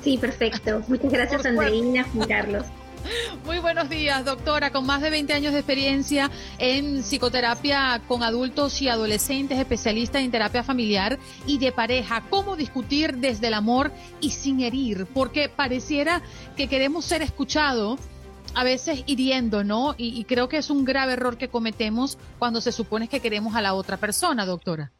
[0.03, 0.81] Sí, perfecto.
[0.87, 2.65] Muchas gracias, Andreina, Juan Carlos.
[3.45, 8.81] Muy buenos días, doctora, con más de 20 años de experiencia en psicoterapia con adultos
[8.81, 12.23] y adolescentes, especialista en terapia familiar y de pareja.
[12.29, 15.07] ¿Cómo discutir desde el amor y sin herir?
[15.13, 16.21] Porque pareciera
[16.55, 17.99] que queremos ser escuchados,
[18.55, 19.95] a veces hiriendo, ¿no?
[19.97, 23.55] Y, y creo que es un grave error que cometemos cuando se supone que queremos
[23.55, 24.91] a la otra persona, doctora.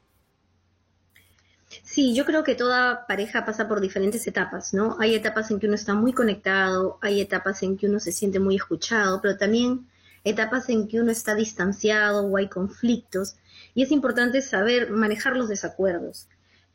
[1.81, 4.97] Sí, yo creo que toda pareja pasa por diferentes etapas, ¿no?
[4.99, 8.39] Hay etapas en que uno está muy conectado, hay etapas en que uno se siente
[8.39, 9.87] muy escuchado, pero también
[10.23, 13.35] etapas en que uno está distanciado o hay conflictos
[13.73, 16.27] y es importante saber manejar los desacuerdos,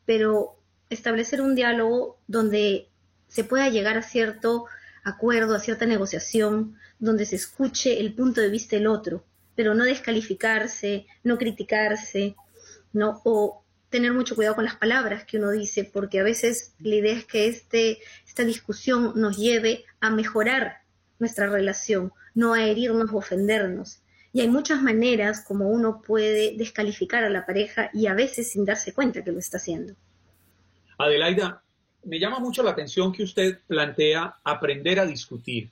[0.05, 0.55] pero
[0.89, 2.89] establecer un diálogo donde
[3.27, 4.65] se pueda llegar a cierto
[5.03, 9.23] acuerdo, a cierta negociación, donde se escuche el punto de vista del otro,
[9.55, 12.35] pero no descalificarse, no criticarse,
[12.93, 13.21] ¿no?
[13.23, 17.13] O tener mucho cuidado con las palabras que uno dice, porque a veces la idea
[17.13, 20.81] es que este, esta discusión nos lleve a mejorar
[21.17, 24.01] nuestra relación, no a herirnos o ofendernos.
[24.31, 28.63] Y hay muchas maneras como uno puede descalificar a la pareja y a veces sin
[28.63, 29.95] darse cuenta que lo está haciendo.
[30.97, 31.63] Adelaida,
[32.03, 35.69] me llama mucho la atención que usted plantea aprender a discutir.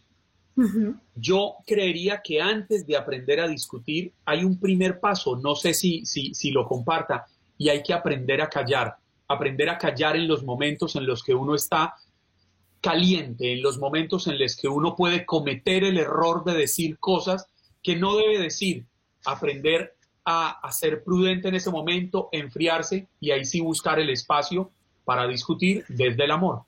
[1.15, 6.03] Yo creería que antes de aprender a discutir hay un primer paso, no sé si,
[6.03, 8.95] si, si lo comparta, y hay que aprender a callar,
[9.27, 11.95] aprender a callar en los momentos en los que uno está
[12.81, 17.47] caliente, en los momentos en los que uno puede cometer el error de decir cosas
[17.83, 18.85] que no debe decir,
[19.25, 24.71] aprender a, ser prudente en ese momento, enfriarse y ahí sí buscar el espacio
[25.05, 26.63] para discutir desde el amor.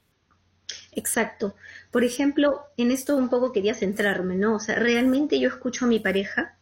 [0.94, 1.56] Exacto.
[1.92, 4.56] Por ejemplo, en esto un poco quería centrarme, ¿no?
[4.56, 6.58] O sea, realmente yo escucho a mi pareja,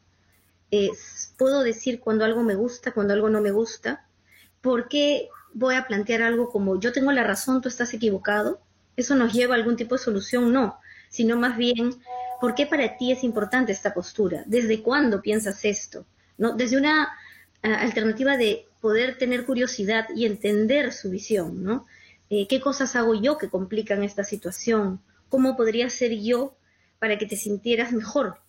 [1.38, 4.07] puedo decir cuando algo me gusta, cuando algo no me gusta,
[4.62, 8.60] ¿por qué voy a plantear algo como yo tengo la razón, tú estás equivocado?
[8.96, 10.52] ¿Eso nos lleva a algún tipo de solución?
[10.52, 11.96] No, sino más bien,
[12.42, 14.44] ¿por qué para ti es importante esta postura?
[14.46, 16.06] ¿Desde cuándo piensas esto?
[16.38, 16.54] ¿No?
[16.54, 17.10] Desde una
[17.64, 21.86] uh, alternativa de poder tener curiosidad y entender su visión, ¿no?
[22.30, 25.00] Eh, ¿Qué cosas hago yo que complican esta situación?
[25.30, 26.56] ¿Cómo podría ser yo
[27.00, 28.40] para que te sintieras mejor?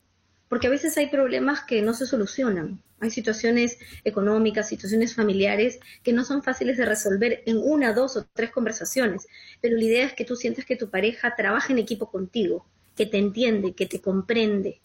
[0.48, 2.82] Porque a veces hay problemas que no se solucionan.
[3.00, 8.26] Hay situaciones económicas, situaciones familiares que no son fáciles de resolver en una, dos o
[8.32, 9.26] tres conversaciones.
[9.60, 13.06] Pero la idea es que tú sientas que tu pareja trabaja en equipo contigo, que
[13.06, 14.80] te entiende, que te comprende.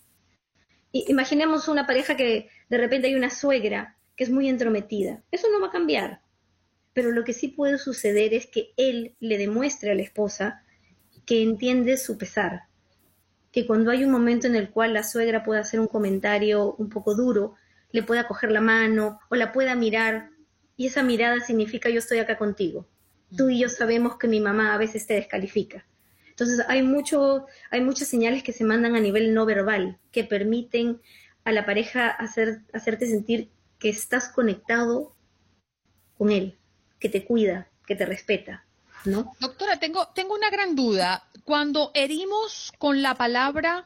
[0.92, 5.24] Y imaginemos una pareja que de repente hay una suegra que es muy entrometida.
[5.32, 6.24] Eso no va a cambiar
[6.94, 10.64] pero lo que sí puede suceder es que él le demuestre a la esposa
[11.26, 12.64] que entiende su pesar,
[13.52, 16.90] que cuando hay un momento en el cual la suegra puede hacer un comentario un
[16.90, 17.56] poco duro,
[17.94, 20.32] le pueda coger la mano o la pueda mirar,
[20.76, 22.90] y esa mirada significa yo estoy acá contigo.
[23.38, 25.86] Tú y yo sabemos que mi mamá a veces te descalifica.
[26.28, 31.00] Entonces hay mucho, hay muchas señales que se mandan a nivel no verbal que permiten
[31.46, 35.16] a la pareja hacer, hacerte sentir que estás conectado
[36.18, 36.58] con él
[37.00, 38.66] que te cuida, que te respeta,
[39.06, 39.36] ¿no?
[39.40, 41.28] Doctora, tengo, tengo una gran duda.
[41.44, 43.86] Cuando herimos con la palabra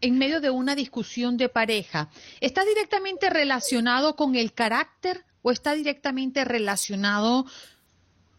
[0.00, 5.74] en medio de una discusión de pareja, ¿está directamente relacionado con el carácter o está
[5.74, 7.46] directamente relacionado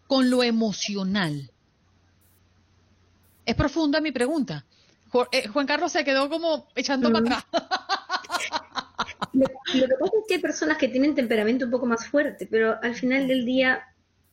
[0.07, 1.51] con lo emocional?
[3.45, 4.65] Es profunda mi pregunta.
[5.31, 7.45] Eh, Juan Carlos se quedó como echando para atrás.
[9.33, 12.47] Lo, lo, que pasa es que hay personas que tienen temperamento un poco más fuerte,
[12.49, 13.83] pero al final del día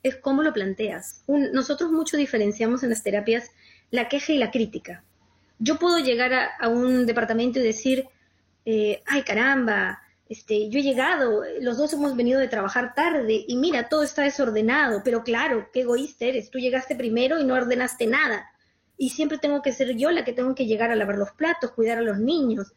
[0.03, 1.23] es cómo lo planteas.
[1.27, 3.51] nosotros mucho diferenciamos en las terapias
[3.91, 5.05] la queja y la crítica.
[5.59, 8.07] Yo puedo llegar a, un departamento y decir,
[8.65, 13.57] eh, ay caramba, este, yo he llegado, los dos hemos venido de trabajar tarde y
[13.57, 18.07] mira, todo está desordenado, pero claro, qué egoísta eres, tú llegaste primero y no ordenaste
[18.07, 18.51] nada.
[18.97, 21.73] Y siempre tengo que ser yo la que tengo que llegar a lavar los platos,
[21.73, 22.73] cuidar a los niños.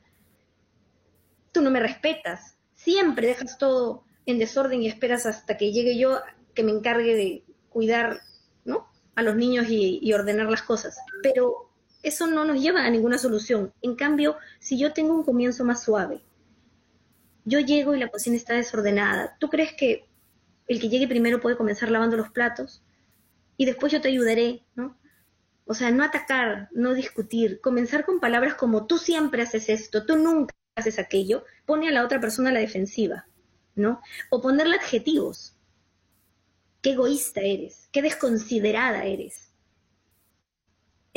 [1.51, 6.19] Tú no me respetas, siempre dejas todo en desorden y esperas hasta que llegue yo
[6.53, 8.21] que me encargue de cuidar
[8.65, 8.87] ¿no?
[9.15, 10.97] a los niños y, ordenar las cosas.
[11.23, 11.66] Pero
[12.03, 13.73] eso no nos lleva a ninguna solución.
[13.81, 16.21] En cambio, si yo tengo un comienzo más suave,
[17.45, 20.05] yo llego y la cocina está desordenada, ¿tú crees que
[20.67, 22.83] el que llegue primero puede comenzar lavando los platos?
[23.55, 24.97] Y después yo te ayudaré, ¿no?
[25.65, 30.17] O sea, no atacar, no discutir, comenzar con palabras como tú siempre haces esto, tú
[30.17, 33.27] nunca haces aquello, pone a la otra persona a la defensiva,
[33.75, 34.01] ¿no?
[34.29, 35.57] O ponerle adjetivos
[36.81, 39.46] qué egoísta eres, qué desconsiderada eres.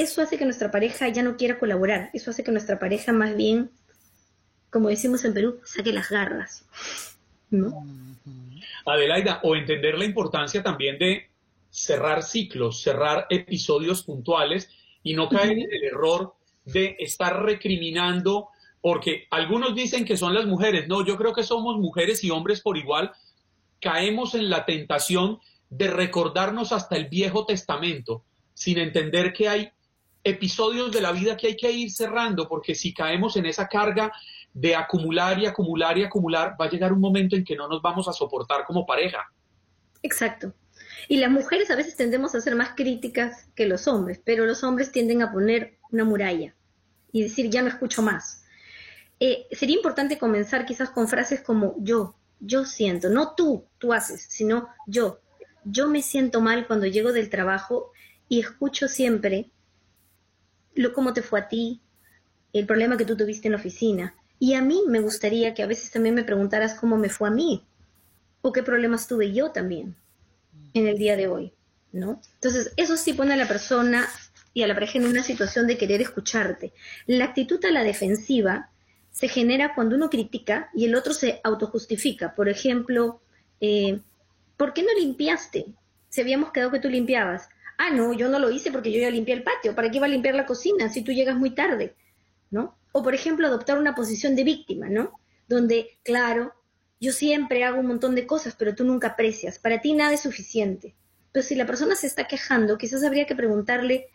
[0.01, 3.37] Eso hace que nuestra pareja ya no quiera colaborar, eso hace que nuestra pareja más
[3.37, 3.71] bien,
[4.71, 6.65] como decimos en Perú, saque las garras.
[7.51, 7.85] ¿no?
[8.87, 11.29] Adelaida, o entender la importancia también de
[11.69, 14.71] cerrar ciclos, cerrar episodios puntuales
[15.03, 16.33] y no caer en el error
[16.65, 18.49] de estar recriminando,
[18.81, 22.63] porque algunos dicen que son las mujeres, no, yo creo que somos mujeres y hombres
[22.63, 23.13] por igual,
[23.83, 29.73] caemos en la tentación de recordarnos hasta el Viejo Testamento, sin entender que hay
[30.23, 34.13] episodios de la vida que hay que ir cerrando, porque si caemos en esa carga
[34.53, 37.81] de acumular y acumular y acumular, va a llegar un momento en que no nos
[37.81, 39.31] vamos a soportar como pareja.
[40.03, 40.53] Exacto.
[41.09, 44.63] Y las mujeres a veces tendemos a ser más críticas que los hombres, pero los
[44.65, 46.55] hombres tienden a poner una muralla
[47.13, 48.45] y decir, ya no escucho más.
[49.19, 54.27] Eh, sería importante comenzar quizás con frases como yo, yo siento, no tú, tú haces,
[54.29, 55.21] sino yo,
[55.65, 57.93] yo me siento mal cuando llego del trabajo
[58.29, 59.51] y escucho siempre
[60.75, 61.81] lo, cómo te fue a ti,
[62.53, 64.15] el problema que tú tuviste en la oficina.
[64.39, 67.33] Y a mí me gustaría que a veces también me preguntaras cómo me fue a
[67.33, 67.65] mí
[68.43, 69.97] o qué problemas tuve yo también
[70.73, 71.53] en el día de hoy,
[71.93, 72.21] ¿no?
[72.35, 74.09] Entonces, eso sí pone a la persona
[74.55, 76.73] y a la pareja en una situación de querer escucharte.
[77.07, 78.71] La actitud a la defensiva
[79.11, 82.35] se genera cuando uno critica y el otro se autojustifica.
[82.35, 83.21] Por ejemplo,
[83.61, 84.01] eh,
[84.57, 85.67] ¿por qué no limpiaste?
[86.09, 87.49] Si habíamos quedado que tú limpiabas.
[87.83, 89.75] Ah, no, yo no lo hice porque yo ya limpié el patio.
[89.75, 91.95] ¿Para qué iba a limpiar la cocina si tú llegas muy tarde?
[92.51, 92.77] ¿No?
[92.93, 95.19] O, por ejemplo, adoptar una posición de víctima, ¿no?
[95.49, 96.53] Donde, claro,
[97.01, 99.59] yo siempre hago un montón de cosas, pero tú nunca aprecias.
[99.59, 100.95] Para ti nada es suficiente.
[101.33, 104.09] Pero si la persona se está quejando, quizás habría que preguntarle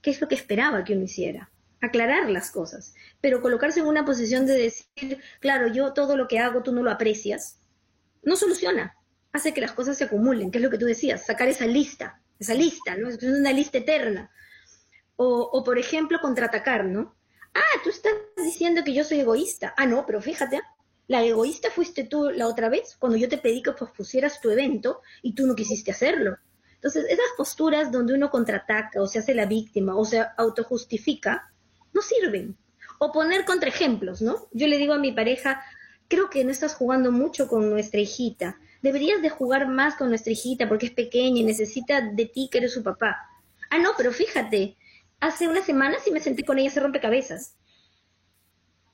[0.00, 1.50] qué es lo que esperaba que uno hiciera.
[1.82, 2.94] Aclarar las cosas.
[3.20, 6.82] Pero colocarse en una posición de decir, claro, yo todo lo que hago tú no
[6.82, 7.58] lo aprecias,
[8.22, 8.96] no soluciona.
[9.30, 12.22] Hace que las cosas se acumulen, que es lo que tú decías, sacar esa lista,
[12.40, 13.08] esa lista, ¿no?
[13.08, 14.30] Es una lista eterna.
[15.16, 17.14] O, o por ejemplo, contraatacar, ¿no?
[17.54, 19.74] Ah, tú estás diciendo que yo soy egoísta.
[19.76, 20.60] Ah, no, pero fíjate,
[21.06, 25.02] la egoísta fuiste tú la otra vez cuando yo te pedí que pospusieras tu evento
[25.22, 26.38] y tú no quisiste hacerlo.
[26.74, 31.52] Entonces, esas posturas donde uno contraataca o se hace la víctima o se autojustifica,
[31.92, 32.56] no sirven.
[32.98, 34.48] O poner contraejemplos, ¿no?
[34.52, 35.62] Yo le digo a mi pareja,
[36.08, 38.58] creo que no estás jugando mucho con nuestra hijita.
[38.82, 42.58] Deberías de jugar más con nuestra hijita porque es pequeña y necesita de ti que
[42.58, 43.16] eres su papá.
[43.70, 44.76] Ah, no, pero fíjate,
[45.20, 47.56] hace unas semanas sí me senté con ella hacer rompecabezas.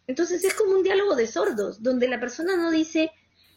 [0.07, 3.11] Entonces es como un diálogo de sordos, donde la persona no dice,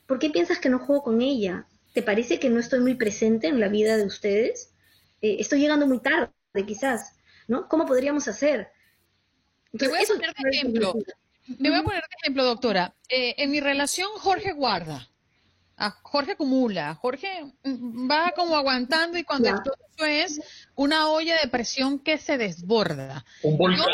[0.08, 1.68] ¿por qué piensas que no juego con ella?
[1.94, 4.74] ¿Te parece que no estoy muy presente en la vida de ustedes?
[5.22, 6.32] Eh, estoy llegando muy tarde,
[6.66, 7.14] quizás,
[7.48, 7.68] ¿no?
[7.68, 8.70] ¿Cómo podríamos hacer?
[9.78, 10.94] Te voy a poner de ejemplo.
[11.46, 12.96] Te voy a poner de ejemplo, doctora.
[13.10, 15.10] Eh, en mi relación, Jorge guarda.
[15.82, 19.72] A Jorge acumula, Jorge va como aguantando y cuando esto
[20.06, 20.42] es
[20.76, 23.24] una olla de presión que se desborda.
[23.44, 23.86] Un volcán.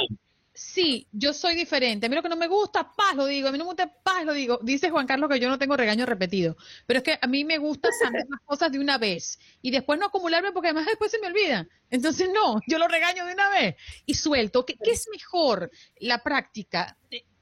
[0.57, 2.05] Sí, yo soy diferente.
[2.05, 3.49] A mí lo que no me gusta, paz lo digo.
[3.49, 4.57] A mí no me gusta, paz lo digo.
[4.63, 6.55] Dice Juan Carlos que yo no tengo regaño repetido.
[6.87, 9.99] Pero es que a mí me gusta saber las cosas de una vez y después
[9.99, 11.67] no acumularme porque además después se me olvida.
[11.89, 13.75] Entonces, no, yo lo regaño de una vez
[14.05, 14.65] y suelto.
[14.65, 15.69] ¿Qué, qué es mejor
[15.99, 16.97] la práctica?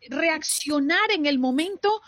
[0.09, 2.01] ¿Reaccionar en el momento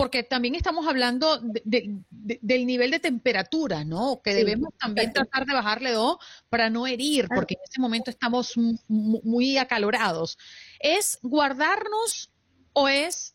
[0.00, 4.22] porque también estamos hablando del nivel de temperatura, ¿no?
[4.24, 6.16] Que debemos también tratar de bajarle dos
[6.48, 7.34] para no herir, ah.
[7.34, 8.54] porque en ese momento estamos
[8.88, 10.38] muy acalorados.
[10.80, 12.30] ¿Es guardarnos
[12.72, 13.34] o es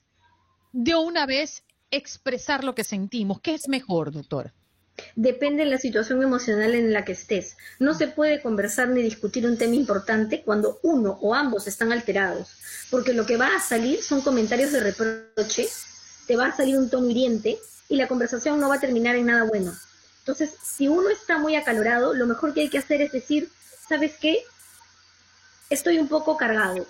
[0.72, 3.41] de una vez expresar lo que sentimos?
[3.41, 4.51] ¿Qué es mejor, doctor?
[5.16, 7.57] Depende de la situación emocional en la que estés.
[7.78, 12.57] No se puede conversar ni discutir un tema importante cuando uno o ambos están alterados,
[12.89, 15.68] porque lo que va a salir son comentarios de reproche
[16.28, 17.60] te va a salir un tono hiriente
[17.90, 19.74] y la conversación no va a terminar en nada bueno.
[20.20, 23.50] Entonces, si uno está muy acalorado, lo mejor que hay que hacer es decir,
[23.88, 24.44] ¿sabes qué?
[25.70, 26.86] Estoy un poco cargado.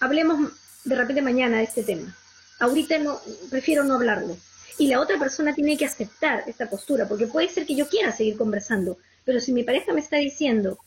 [0.00, 0.52] Hablemos
[0.84, 2.16] de repente mañana de este tema.
[2.58, 3.20] Ahorita no,
[3.50, 4.36] prefiero no hablarlo.
[4.78, 8.10] Y la otra persona tiene que aceptar esta postura, porque puede ser que yo quiera
[8.10, 10.78] seguir conversando, pero si mi pareja me está diciendo,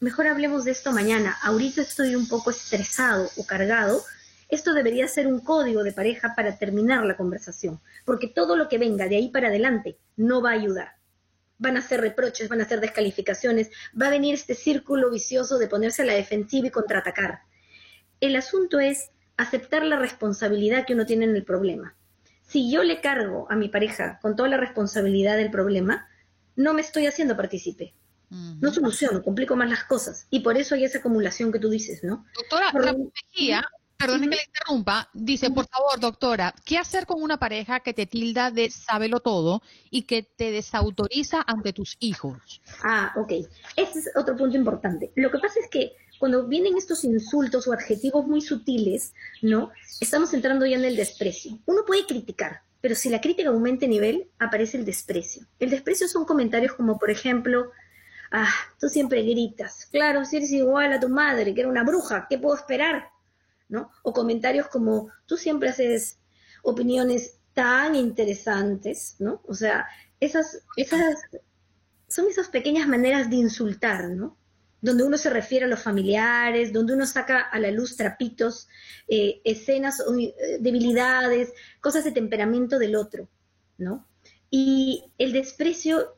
[0.00, 4.02] mejor hablemos de esto mañana, ahorita estoy un poco estresado o cargado,
[4.48, 8.78] esto debería ser un código de pareja para terminar la conversación, porque todo lo que
[8.78, 10.92] venga de ahí para adelante no va a ayudar.
[11.58, 13.70] Van a ser reproches, van a ser descalificaciones,
[14.00, 17.40] va a venir este círculo vicioso de ponerse a la defensiva y contraatacar.
[18.20, 21.96] El asunto es aceptar la responsabilidad que uno tiene en el problema.
[22.42, 26.08] Si yo le cargo a mi pareja con toda la responsabilidad del problema,
[26.54, 27.94] no me estoy haciendo partícipe.
[28.28, 30.26] No soluciono, complico más las cosas.
[30.30, 32.24] Y por eso hay esa acumulación que tú dices, ¿no?
[32.34, 32.92] Doctora, la
[33.98, 35.08] Perdone que le interrumpa.
[35.14, 39.62] Dice, por favor, doctora, ¿qué hacer con una pareja que te tilda de sábelo todo
[39.90, 42.60] y que te desautoriza ante tus hijos?
[42.84, 43.32] Ah, ok.
[43.76, 45.12] Ese es otro punto importante.
[45.14, 49.70] Lo que pasa es que cuando vienen estos insultos o adjetivos muy sutiles, ¿no?
[50.00, 51.58] Estamos entrando ya en el desprecio.
[51.66, 55.46] Uno puede criticar, pero si la crítica aumenta nivel, aparece el desprecio.
[55.58, 57.70] El desprecio son comentarios como, por ejemplo,
[58.30, 59.86] ah, tú siempre gritas.
[59.90, 63.10] Claro, si eres igual a tu madre, que era una bruja, ¿qué puedo esperar?
[64.02, 66.18] O comentarios como, tú siempre haces
[66.62, 69.42] opiniones tan interesantes, ¿no?
[69.46, 69.86] O sea,
[70.20, 71.16] esas, esas
[72.08, 74.36] son esas pequeñas maneras de insultar, ¿no?
[74.80, 78.68] Donde uno se refiere a los familiares, donde uno saca a la luz trapitos,
[79.08, 83.28] eh, escenas, eh, debilidades, cosas de temperamento del otro,
[83.78, 84.06] ¿no?
[84.50, 86.16] Y el desprecio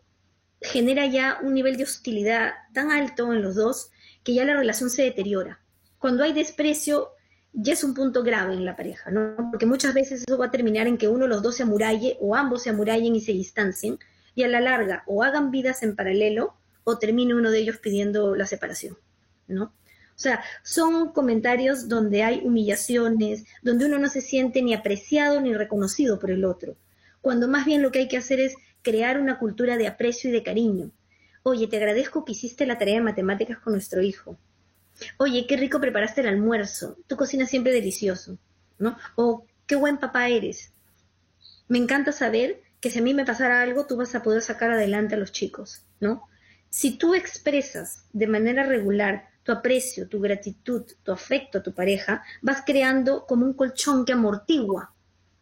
[0.61, 3.91] genera ya un nivel de hostilidad tan alto en los dos
[4.25, 5.61] que ya la relación se deteriora.
[5.99, 7.13] Cuando hay desprecio,
[7.53, 9.35] ya es un punto grave en la pareja, ¿no?
[9.51, 12.17] Porque muchas veces eso va a terminar en que uno de los dos se amuralle
[12.21, 13.99] o ambos se amurallen y se distancien
[14.35, 18.35] y a la larga o hagan vidas en paralelo o termine uno de ellos pidiendo
[18.35, 18.97] la separación,
[19.47, 19.65] ¿no?
[20.19, 25.55] O sea, son comentarios donde hay humillaciones, donde uno no se siente ni apreciado ni
[25.55, 26.77] reconocido por el otro,
[27.21, 30.33] cuando más bien lo que hay que hacer es crear una cultura de aprecio y
[30.33, 30.91] de cariño.
[31.45, 34.39] Oye, te agradezco que hiciste la tarea de matemáticas con nuestro hijo.
[35.17, 36.97] Oye, qué rico preparaste el almuerzo.
[37.07, 38.39] Tu cocina siempre delicioso,
[38.79, 38.97] ¿no?
[39.17, 40.73] O qué buen papá eres.
[41.69, 44.71] Me encanta saber que si a mí me pasara algo, tú vas a poder sacar
[44.71, 46.29] adelante a los chicos, ¿no?
[46.71, 52.23] Si tú expresas de manera regular tu aprecio, tu gratitud, tu afecto a tu pareja,
[52.43, 54.93] vas creando como un colchón que amortigua.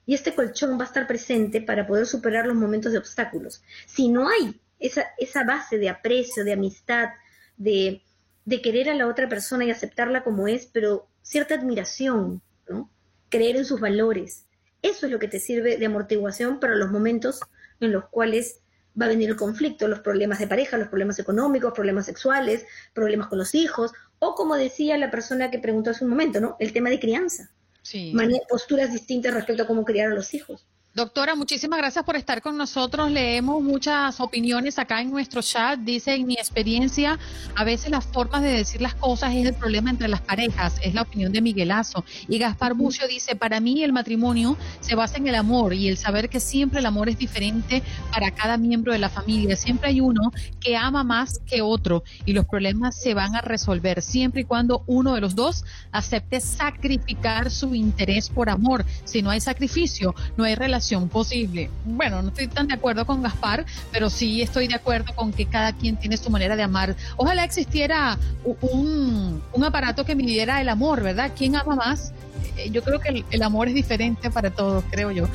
[0.07, 3.63] Y este colchón va a estar presente para poder superar los momentos de obstáculos.
[3.87, 7.09] Si no hay esa, esa base de aprecio, de amistad,
[7.57, 8.03] de,
[8.47, 12.91] de querer a la otra persona y aceptarla como es, pero cierta admiración, ¿no?
[13.29, 14.47] creer en sus valores.
[14.83, 17.41] Eso es lo que te sirve de amortiguación para los momentos
[17.81, 18.61] en los cuales
[18.99, 23.27] va a venir el conflicto, los problemas de pareja, los problemas económicos, problemas sexuales, problemas
[23.27, 26.57] con los hijos, o como decía la persona que preguntó hace un momento, ¿no?
[26.61, 27.51] El tema de crianza.
[27.83, 28.15] Sí.
[28.49, 30.67] posturas distintas respecto a cómo criar a los hijos.
[30.97, 33.11] Doctora, muchísimas gracias por estar con nosotros.
[33.11, 35.79] Leemos muchas opiniones acá en nuestro chat.
[35.81, 37.19] Dice, en mi experiencia,
[37.55, 40.77] a veces las formas de decir las cosas es el problema entre las parejas.
[40.83, 42.03] Es la opinión de Miguelazo.
[42.29, 45.99] Y Gaspar Bucio dice, para mí el matrimonio se basa en el amor y el
[45.99, 49.55] saber que siempre el amor es diferente para cada miembro de la familia.
[49.55, 54.01] Siempre hay uno que ama más que otro y los problemas se van a resolver
[54.01, 58.87] siempre y cuando uno de los dos acepte sacrificar su interés por amor.
[59.05, 61.70] Si no hay sacrificio, no hay relación posible.
[61.84, 65.47] Bueno, no estoy tan de acuerdo con Gaspar, pero sí estoy de acuerdo con que
[65.47, 66.95] cada quien tiene su manera de amar.
[67.16, 71.32] Ojalá existiera un, aparato que midiera el amor, ¿verdad?
[71.37, 72.12] ¿Quién ama más?
[72.57, 75.28] Eh, yo creo que el, amor es diferente para todos, creo yo.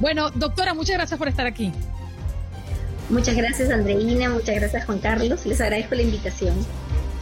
[0.00, 1.72] Bueno, doctora, muchas gracias por estar aquí.
[3.08, 4.28] Muchas gracias, Andreina.
[4.28, 5.46] Muchas gracias, Juan Carlos.
[5.46, 6.54] Les agradezco la invitación.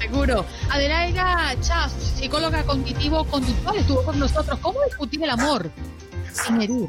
[0.00, 0.44] Seguro.
[0.70, 4.58] Adelaida Chas, psicóloga cognitivo-conductual, estuvo con nosotros.
[4.60, 5.70] ¿Cómo discutir el amor
[6.32, 6.88] sin herir?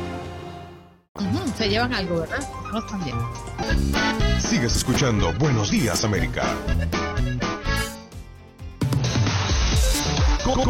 [1.61, 2.39] se llevan algo, ¿verdad?
[2.71, 3.15] No están bien.
[4.39, 6.43] Sigues escuchando Buenos Días, América.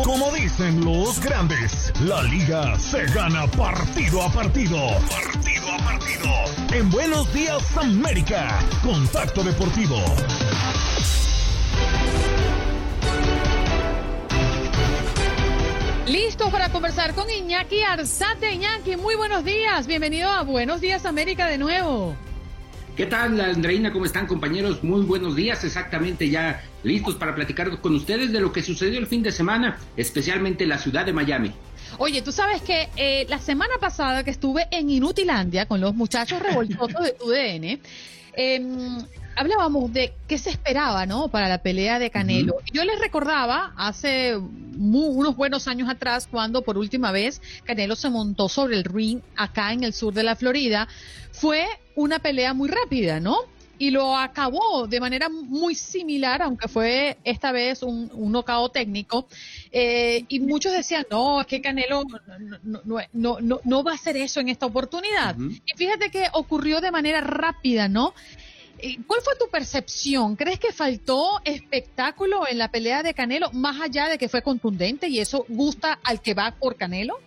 [0.03, 4.77] Como dicen los grandes, la liga se gana partido a partido.
[5.09, 6.29] Partido a partido.
[6.73, 8.59] En Buenos Días, América.
[8.83, 9.95] Contacto Deportivo.
[16.07, 18.53] Listo para conversar con Iñaki Arzate.
[18.53, 19.85] Iñaki, muy buenos días.
[19.85, 22.15] Bienvenido a Buenos Días América de nuevo.
[22.97, 23.93] ¿Qué tal, Andreina?
[23.93, 24.83] ¿Cómo están, compañeros?
[24.83, 25.63] Muy buenos días.
[25.63, 29.77] Exactamente ya listos para platicar con ustedes de lo que sucedió el fin de semana,
[29.95, 31.53] especialmente en la ciudad de Miami.
[31.99, 36.41] Oye, tú sabes que eh, la semana pasada que estuve en Inutilandia con los muchachos
[36.41, 37.79] revoltosos de TUDN,
[38.33, 38.97] eh,
[39.35, 41.27] hablábamos de qué se esperaba, ¿no?
[41.29, 42.57] Para la pelea de Canelo.
[42.73, 48.49] Yo les recordaba hace unos buenos años atrás cuando por última vez Canelo se montó
[48.49, 50.87] sobre el ring acá en el sur de la Florida.
[51.31, 51.65] Fue
[51.95, 53.37] una pelea muy rápida, ¿no?
[53.81, 59.27] y lo acabó de manera muy similar, aunque fue esta vez un, un knockout técnico.
[59.71, 62.03] Eh, y muchos decían, no, es que Canelo
[62.63, 65.35] no, no, no, no, va a hacer eso en esta oportunidad.
[65.39, 68.13] Y fíjate que ocurrió de manera rápida, ¿no?
[68.81, 70.35] Eh, ¿Cuál fue tu percepción?
[70.35, 75.07] ¿Crees que faltó espectáculo en la pelea de Canelo, más allá de que fue contundente
[75.07, 77.19] y eso gusta al que va por Canelo?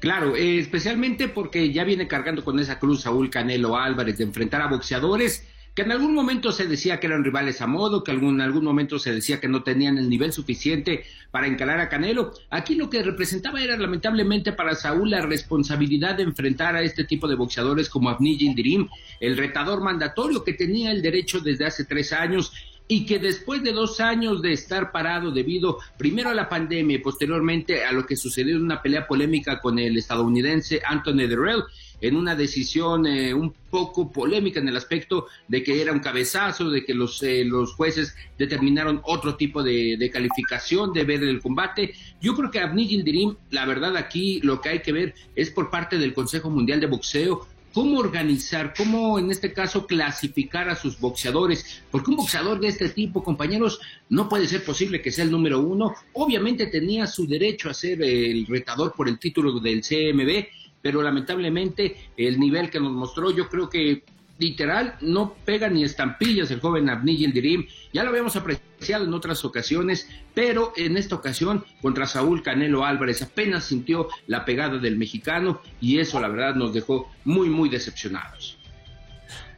[0.00, 4.60] Claro, eh, especialmente porque ya viene cargando con esa cruz Saúl Canelo Álvarez de enfrentar
[4.60, 8.40] a boxeadores que en algún momento se decía que eran rivales a modo, que en
[8.40, 12.32] algún momento se decía que no tenían el nivel suficiente para encalar a Canelo.
[12.50, 17.26] Aquí lo que representaba era lamentablemente para Saúl la responsabilidad de enfrentar a este tipo
[17.26, 18.88] de boxeadores como Avni Yildirim,
[19.20, 22.52] el retador mandatorio que tenía el derecho desde hace tres años
[22.88, 27.00] y que después de dos años de estar parado debido primero a la pandemia y
[27.00, 31.64] posteriormente a lo que sucedió en una pelea polémica con el estadounidense Anthony Derrell,
[32.02, 36.68] en una decisión eh, un poco polémica en el aspecto de que era un cabezazo,
[36.68, 41.94] de que los, eh, los jueces determinaron otro tipo de, calificación de ver el combate.
[42.20, 45.70] Yo creo que Abni Gildirim, la verdad aquí lo que hay que ver es por
[45.70, 51.00] parte del Consejo Mundial de Boxeo cómo organizar, cómo en este caso clasificar a sus
[51.00, 53.80] boxeadores, porque un boxeador de este tipo, compañeros,
[54.10, 55.94] no puede ser posible que sea el número uno.
[56.12, 60.46] Obviamente tenía su derecho a ser el retador por el título del CMB,
[60.82, 64.04] pero lamentablemente el nivel que nos mostró, yo creo que
[64.38, 67.66] literal no pega ni estampillas el joven Abni Yildirim.
[67.92, 73.22] Ya lo habíamos apreciado en otras ocasiones, pero en esta ocasión contra Saúl Canelo Álvarez
[73.22, 78.58] apenas sintió la pegada del mexicano y eso la verdad nos dejó muy, muy decepcionados.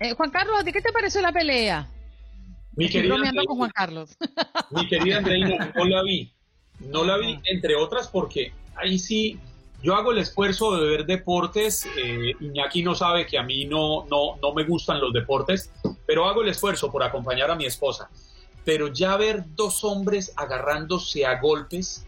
[0.01, 1.89] Eh, Juan Carlos, ¿de qué te pareció la pelea?
[2.77, 3.17] Mi querida,
[3.47, 4.17] con Juan Carlos.
[4.71, 6.33] mi querida Andreina, no la vi.
[6.81, 9.39] No la vi, entre otras, porque ahí sí
[9.85, 11.87] yo hago el esfuerzo de ver deportes.
[11.99, 15.71] Eh, Iñaki no sabe que a mí no, no, no me gustan los deportes,
[16.07, 18.09] pero hago el esfuerzo por acompañar a mi esposa.
[18.65, 22.07] Pero ya ver dos hombres agarrándose a golpes,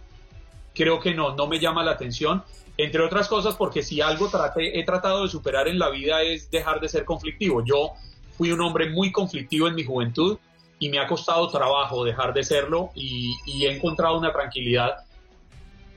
[0.74, 2.43] creo que no, no me llama la atención.
[2.79, 6.81] Entre otras cosas, porque si algo he tratado de superar en la vida es dejar
[6.81, 7.62] de ser conflictivo.
[7.62, 7.93] Yo
[8.39, 10.39] fui un hombre muy conflictivo en mi juventud
[10.79, 15.05] y me ha costado trabajo dejar de serlo y, y he encontrado una tranquilidad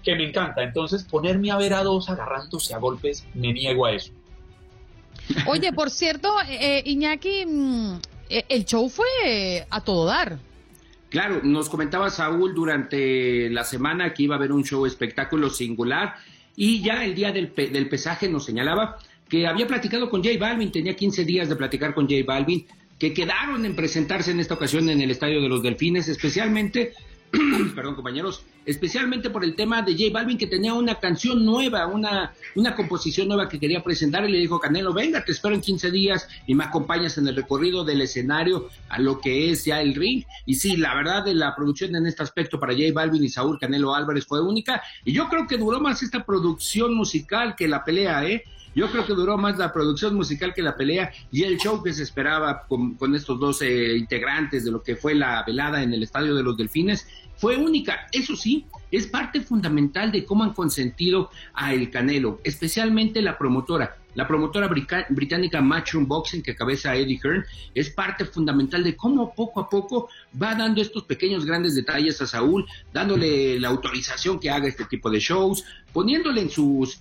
[0.04, 0.64] que me encanta.
[0.64, 4.12] Entonces, ponerme a ver a dos agarrándose a golpes, me niego a eso.
[5.47, 10.39] Oye, por cierto, eh, Iñaki, mm, eh, el show fue a todo dar.
[11.10, 16.16] Claro, nos comentaba Saúl durante la semana que iba a haber un show espectáculo singular
[16.56, 20.72] y ya el día del, del pesaje nos señalaba que había platicado con J Balvin,
[20.72, 22.66] tenía 15 días de platicar con J Balvin,
[22.97, 26.93] que quedaron en presentarse en esta ocasión en el Estadio de los Delfines, especialmente
[27.76, 32.34] perdón compañeros, especialmente por el tema de J Balvin que tenía una canción nueva, una,
[32.55, 35.91] una composición nueva que quería presentar y le dijo Canelo, venga, te espero en 15
[35.91, 39.95] días y me acompañas en el recorrido del escenario a lo que es ya el
[39.95, 40.24] ring.
[40.45, 43.60] Y sí, la verdad de la producción en este aspecto para J Balvin y Saúl
[43.60, 47.84] Canelo Álvarez fue única y yo creo que duró más esta producción musical que la
[47.84, 48.43] pelea, ¿eh?
[48.76, 51.91] Yo creo que duró más la producción musical que la pelea y el show que
[51.91, 56.03] se esperaba con, estos dos eh, integrantes de lo que fue la velada en el
[56.03, 58.07] Estadio de los Delfines fue única.
[58.12, 58.49] Eso sí,
[58.91, 63.95] es parte fundamental de cómo han consentido a El Canelo, especialmente la promotora.
[64.16, 67.45] La promotora británica Matchroom Boxing, que cabeza Eddie Hearn,
[67.76, 70.10] es parte fundamental de cómo poco a poco
[70.41, 75.12] va dando estos pequeños grandes detalles a Saúl, dándole la autorización que haga este tipo
[75.12, 76.50] de shows, poniéndole en,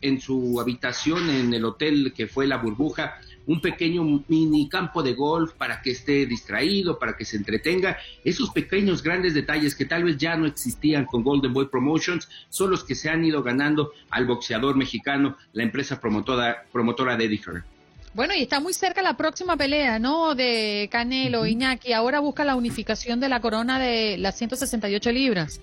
[0.03, 3.15] en su habitación en el hotel que fue la burbuja
[3.49, 7.97] un pequeño mini campo de golf para que esté distraído, para que se entretenga.
[8.23, 12.71] Esos pequeños grandes detalles que tal vez ya no existían con Golden Boy Promotions son
[12.71, 17.41] los que se han ido ganando al boxeador mexicano, la empresa promotora, promotora de Eddie
[18.13, 20.35] Bueno, y está muy cerca la próxima pelea, ¿no?
[20.35, 21.95] De Canelo, Iñaki.
[21.95, 25.61] Ahora busca la unificación de la corona de las 168 libras.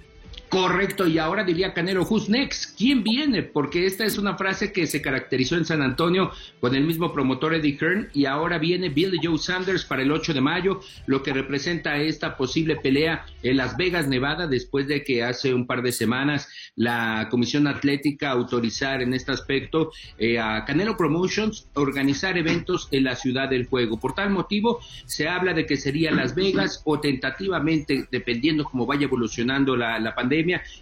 [0.49, 2.77] Correcto, y ahora diría Canelo, who's next?
[2.77, 3.41] ¿Quién viene?
[3.41, 6.31] Porque esta es una frase que se caracterizó en San Antonio
[6.61, 10.33] con el mismo promotor Eddie Hearn y ahora viene Billy Joe Sanders para el 8
[10.33, 15.23] de mayo, lo que representa esta posible pelea en Las Vegas, Nevada, después de que
[15.23, 20.95] hace un par de semanas la Comisión Atlética autorizar en este aspecto eh, a Canelo
[20.95, 23.99] Promotions organizar eventos en la Ciudad del Juego.
[23.99, 29.05] Por tal motivo, se habla de que sería Las Vegas o tentativamente, dependiendo cómo vaya
[29.05, 30.34] evolucionando la, la pandemia,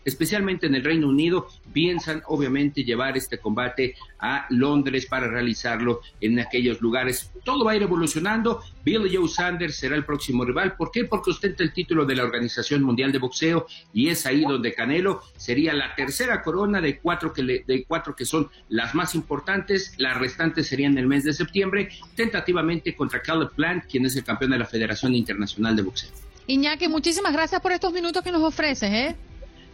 [0.05, 6.39] especialmente en el Reino Unido, piensan obviamente llevar este combate a Londres para realizarlo en
[6.39, 7.31] aquellos lugares.
[7.43, 8.61] Todo va a ir evolucionando.
[8.83, 10.75] Billy Joe Sanders será el próximo rival.
[10.75, 11.05] ¿Por qué?
[11.05, 15.21] Porque ostenta el título de la Organización Mundial de Boxeo y es ahí donde Canelo
[15.35, 19.95] sería la tercera corona de cuatro que, de cuatro que son las más importantes.
[19.97, 24.23] Las restantes serían en el mes de septiembre, tentativamente contra Caleb Plant, quien es el
[24.23, 26.09] campeón de la Federación Internacional de Boxeo.
[26.47, 29.15] Iñaki, muchísimas gracias por estos minutos que nos ofreces, ¿eh?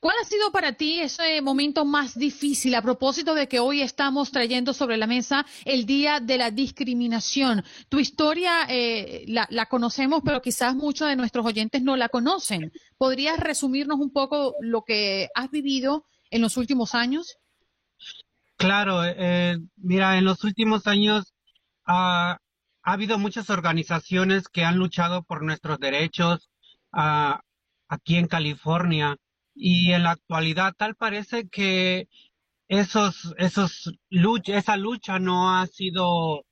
[0.00, 4.30] ¿Cuál ha sido para ti ese momento más difícil a propósito de que hoy estamos
[4.30, 7.64] trayendo sobre la mesa el Día de la Discriminación?
[7.88, 12.72] Tu historia eh, la, conocemos, pero quizás muchos de nuestros oyentes no la conocen.
[12.96, 17.36] ¿Podrías resumirnos un poco lo que has vivido en los últimos años?
[18.56, 21.34] Claro, eh, mira, en los últimos años
[21.86, 22.38] ha
[22.82, 26.48] habido muchas organizaciones que han luchado por nuestros derechos
[26.92, 27.38] uh,
[27.88, 29.16] aquí en California
[29.58, 32.08] y en la actualidad tal parece que
[32.68, 33.92] esos, esos
[34.46, 36.44] esa lucha no ha sido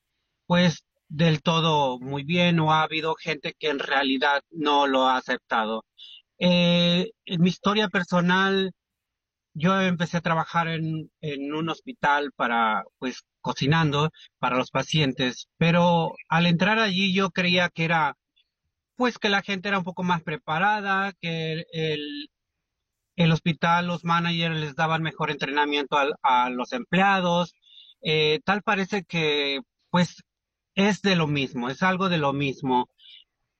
[0.46, 5.18] pues del todo muy bien o ha habido gente que en realidad no lo ha
[5.18, 5.84] aceptado.
[6.38, 8.72] Eh, en mi historia personal,
[9.54, 16.14] yo empecé a trabajar en, en un hospital para, pues, cocinando para los pacientes, pero
[16.28, 18.16] al entrar allí yo creía que era,
[18.96, 22.30] pues, que la gente era un poco más preparada, que el,
[23.16, 27.54] el hospital, los managers les daban mejor entrenamiento a, los empleados.
[28.02, 29.60] Eh, tal parece que,
[29.90, 30.22] pues,
[30.74, 32.88] es de lo mismo, es algo de lo mismo.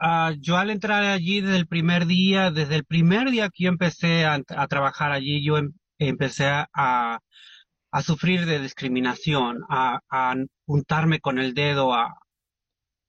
[0.00, 3.70] Uh, yo al entrar allí desde el primer día, desde el primer día que yo
[3.70, 10.34] empecé a, trabajar allí, yo em, empecé a, a, sufrir de discriminación, a, a
[11.22, 12.18] con el dedo, a,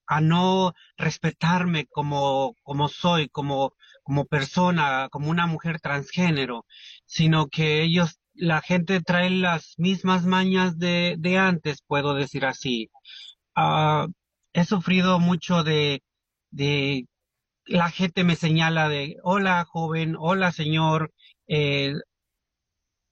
[0.06, 3.74] a no respetarme como, como soy, como,
[4.08, 6.64] como persona, como una mujer transgénero,
[7.06, 12.90] sino que ellos, la gente trae las mismas mañas de, de antes, puedo decir así.
[13.56, 14.10] Uh,
[14.54, 16.02] he sufrido mucho de,
[16.50, 17.06] de,
[17.66, 21.12] la gente me señala de, hola joven, hola señor,
[21.48, 21.92] eh,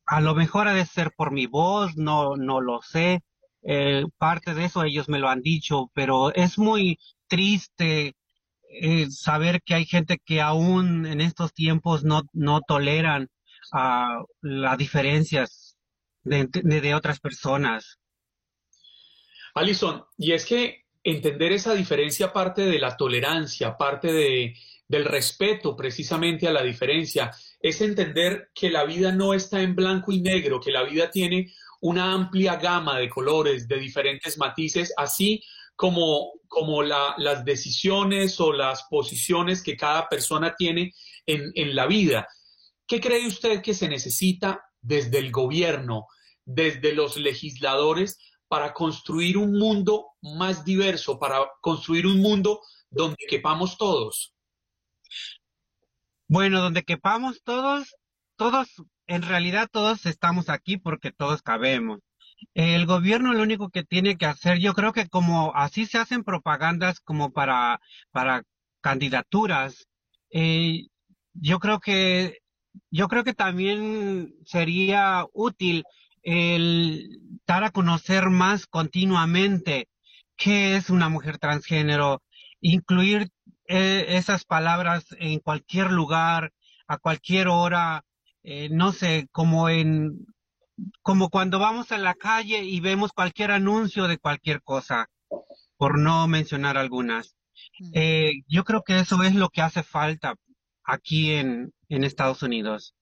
[0.07, 3.21] a lo mejor ha de ser por mi voz, no, no lo sé.
[3.63, 8.15] Eh, parte de eso ellos me lo han dicho, pero es muy triste
[8.69, 13.29] eh, saber que hay gente que aún en estos tiempos no, no toleran
[13.73, 15.77] uh, las diferencias
[16.25, 17.99] de, de, de otras personas.
[19.55, 24.55] Alison, y es que entender esa diferencia parte de la tolerancia, parte de,
[24.89, 30.13] del respeto precisamente a la diferencia, es entender que la vida no está en blanco
[30.13, 35.43] y negro, que la vida tiene una amplia gama de colores, de diferentes matices, así
[35.77, 40.93] como, como la, las decisiones o las posiciones que cada persona tiene
[41.27, 42.27] en, en la vida.
[42.87, 46.07] ¿Qué cree usted que se necesita desde el gobierno,
[46.45, 48.19] desde los legisladores,
[48.49, 52.61] para construir un mundo más diverso, para construir un mundo
[52.91, 54.35] donde quepamos todos?
[56.29, 57.97] Bueno, donde quepamos todos,
[58.37, 58.69] todos,
[59.07, 62.01] en realidad todos estamos aquí porque todos cabemos.
[62.55, 66.25] El gobierno lo único que tiene que hacer, yo creo que como así se hacen
[66.25, 67.81] propagandas como para,
[68.13, 68.43] para
[68.81, 69.89] candidaturas,
[70.31, 70.87] eh,
[71.35, 72.39] yo creo que,
[72.91, 75.85] yo creo que también sería útil
[76.23, 79.89] el dar a conocer más continuamente
[80.37, 82.23] qué es una mujer transgénero,
[82.61, 83.29] incluir
[83.69, 86.53] eh, esas palabras en cualquier lugar,
[86.89, 88.05] a cualquier hora,
[88.43, 90.27] eh, no sé, como en
[91.03, 95.09] como cuando vamos a la calle y vemos cualquier anuncio de cualquier cosa,
[95.77, 97.37] por no mencionar algunas.
[97.93, 100.35] Eh, yo creo que eso es lo que hace falta
[100.85, 102.95] aquí en, en Estados Unidos.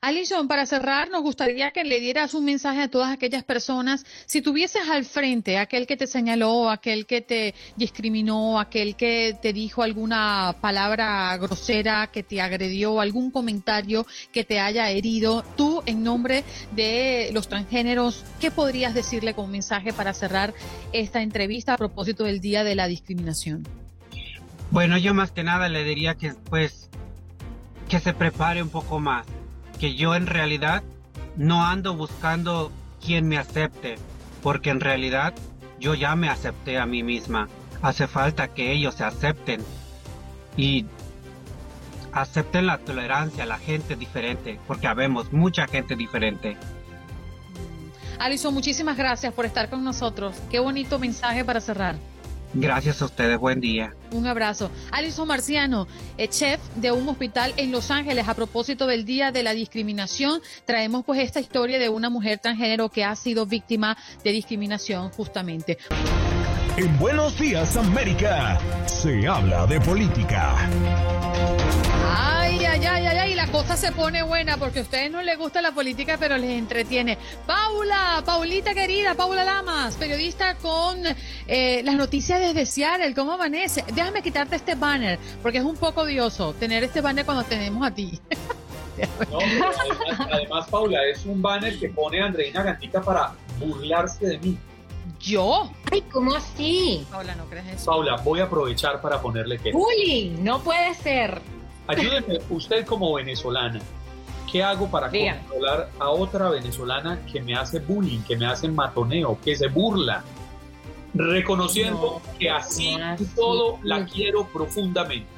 [0.00, 4.04] Alison, para cerrar, nos gustaría que le dieras un mensaje a todas aquellas personas.
[4.26, 9.52] Si tuvieses al frente aquel que te señaló, aquel que te discriminó, aquel que te
[9.52, 16.02] dijo alguna palabra grosera, que te agredió, algún comentario que te haya herido, tú, en
[16.02, 20.54] nombre de los transgéneros, ¿qué podrías decirle como mensaje para cerrar
[20.92, 23.66] esta entrevista a propósito del Día de la Discriminación?
[24.70, 26.90] Bueno, yo más que nada le diría que pues
[27.88, 29.26] que se prepare un poco más,
[29.78, 30.82] que yo en realidad
[31.36, 32.72] no ando buscando
[33.04, 33.96] quien me acepte,
[34.42, 35.34] porque en realidad
[35.78, 37.48] yo ya me acepté a mí misma.
[37.82, 39.62] Hace falta que ellos se acepten
[40.56, 40.86] y
[42.12, 46.56] acepten la tolerancia, la gente diferente, porque habemos mucha gente diferente.
[48.18, 50.34] Alison, muchísimas gracias por estar con nosotros.
[50.50, 51.96] Qué bonito mensaje para cerrar.
[52.54, 53.94] Gracias a ustedes, buen día.
[54.12, 54.70] Un abrazo.
[54.90, 55.86] Alison Marciano,
[56.16, 60.40] eh, chef de un hospital en Los Ángeles, a propósito del Día de la Discriminación,
[60.64, 65.78] traemos pues esta historia de una mujer transgénero que ha sido víctima de discriminación justamente.
[66.76, 70.68] En Buenos Días América se habla de política.
[72.76, 75.38] Ay, ay, ay, ay, ay, la cosa se pone buena porque a ustedes no les
[75.38, 77.16] gusta la política, pero les entretiene.
[77.46, 80.98] Paula, Paulita querida, Paula Lamas, periodista con
[81.46, 83.82] eh, las noticias desde Seattle, ¿cómo amanece?
[83.94, 87.94] Déjame quitarte este banner, porque es un poco odioso tener este banner cuando tenemos a
[87.94, 88.20] ti.
[90.30, 94.58] además, Paula, es un banner que pone a Andreina Gantica para burlarse de mí.
[95.18, 95.72] ¿Yo?
[95.90, 97.06] Ay, ¿cómo así?
[97.10, 97.86] Paula, ¿no crees eso?
[97.86, 99.72] Paula, voy a aprovechar para ponerle que.
[99.72, 101.40] Bullying, no puede ser.
[101.86, 103.80] Ayúdeme, usted como venezolana,
[104.50, 109.38] ¿qué hago para controlar a otra venezolana que me hace bullying, que me hace matoneo,
[109.42, 110.24] que se burla?
[111.14, 115.28] Reconociendo que así y todo la quiero profundamente.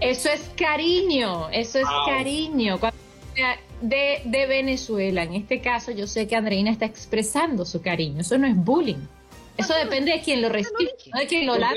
[0.00, 2.78] Eso es cariño, eso es cariño.
[3.80, 8.20] De, de, Venezuela, en este caso, yo sé que Andreina está expresando su cariño.
[8.20, 9.06] Eso no es bullying.
[9.56, 11.76] Eso depende de quien lo recibe, no de quien lo lanza.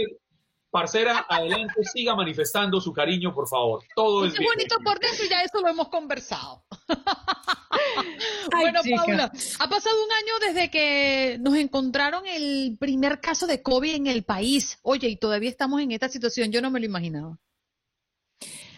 [0.77, 3.83] Parcera, adelante, siga manifestando su cariño, por favor.
[3.95, 6.65] Todo es, bonito por dentro y ya eso lo hemos conversado.
[8.51, 13.95] bueno, Paula, ha pasado un año desde que nos encontraron el primer caso de COVID
[13.95, 14.77] en el país.
[14.83, 17.39] Oye, y todavía estamos en esta situación, yo no me lo imaginaba.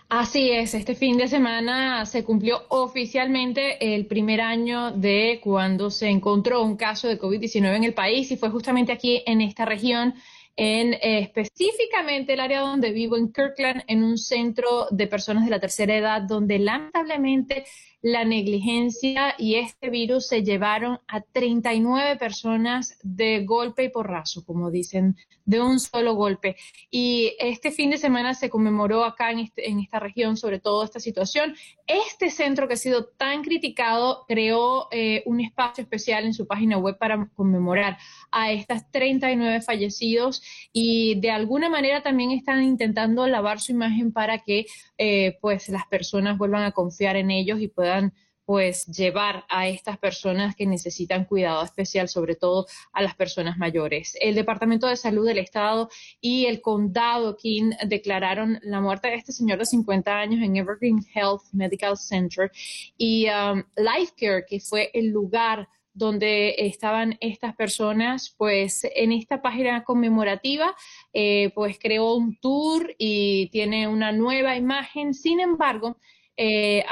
[0.07, 6.07] Así es, este fin de semana se cumplió oficialmente el primer año de cuando se
[6.07, 10.15] encontró un caso de COVID-19 en el país y fue justamente aquí en esta región
[10.61, 15.51] en eh, específicamente el área donde vivo, en Kirkland, en un centro de personas de
[15.51, 17.63] la tercera edad, donde lamentablemente
[18.01, 24.71] la negligencia y este virus se llevaron a 39 personas de golpe y porrazo, como
[24.71, 26.55] dicen, de un solo golpe.
[26.89, 30.83] Y este fin de semana se conmemoró acá en, este, en esta región sobre todo
[30.83, 31.55] esta situación.
[31.87, 36.77] Este centro que ha sido tan criticado creó eh, un espacio especial en su página
[36.77, 37.97] web para conmemorar
[38.31, 44.39] a estas 39 fallecidos y de alguna manera también están intentando lavar su imagen para
[44.39, 44.65] que
[44.97, 48.13] eh, pues las personas vuelvan a confiar en ellos y puedan
[48.49, 54.17] pues llevar a estas personas que necesitan cuidado especial, sobre todo a las personas mayores.
[54.19, 55.87] El Departamento de Salud del Estado
[56.19, 61.05] y el Condado King declararon la muerte de este señor de 50 años en Evergreen
[61.13, 62.51] Health Medical Center
[62.97, 65.69] y um, Life Care, que fue el lugar
[65.99, 70.75] donde estaban estas personas, pues en esta página conmemorativa,
[71.13, 75.13] eh, pues creó un tour y tiene una nueva imagen.
[75.13, 75.97] Sin embargo,
[76.35, 76.83] eh,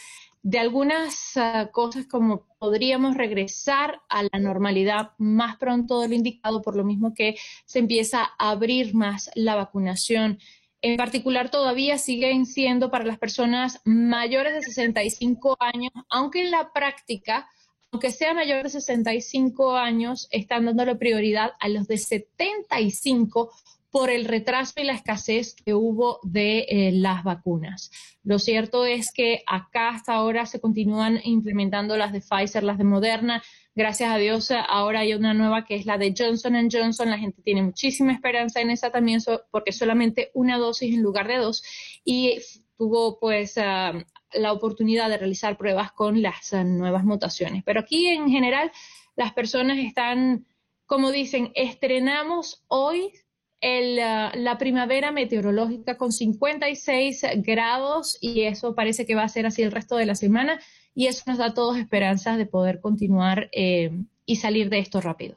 [0.43, 6.63] de algunas ah, cosas como podríamos regresar a la normalidad más pronto de lo indicado,
[6.63, 7.37] por lo mismo que
[7.67, 10.39] se empieza a abrir más la vacunación.
[10.83, 16.73] En particular, todavía siguen siendo para las personas mayores de 65 años, aunque en la
[16.73, 17.47] práctica,
[17.93, 23.53] aunque sea mayor de 65 años, están dándole prioridad a los de 75
[23.91, 27.91] por el retraso y la escasez que hubo de eh, las vacunas.
[28.23, 32.85] Lo cierto es que acá hasta ahora se continúan implementando las de Pfizer, las de
[32.85, 33.43] Moderna.
[33.75, 37.11] Gracias a Dios ahora hay una nueva que es la de Johnson Johnson.
[37.11, 39.21] La gente tiene muchísima esperanza en esa también
[39.51, 41.63] porque solamente una dosis en lugar de dos
[42.05, 42.39] y
[42.77, 43.93] tuvo pues ah,
[44.33, 47.65] la oportunidad de realizar pruebas con las nuevas mutaciones.
[47.65, 48.71] Pero aquí en general
[49.17, 50.47] las personas están,
[50.87, 53.13] como dicen, estrenamos hoy
[53.61, 59.47] el, uh, la primavera meteorológica con 56 grados y eso parece que va a ser
[59.47, 60.61] así el resto de la semana
[60.95, 63.91] y eso nos da a todos esperanzas de poder continuar eh,
[64.27, 65.37] y salir de esto rápido.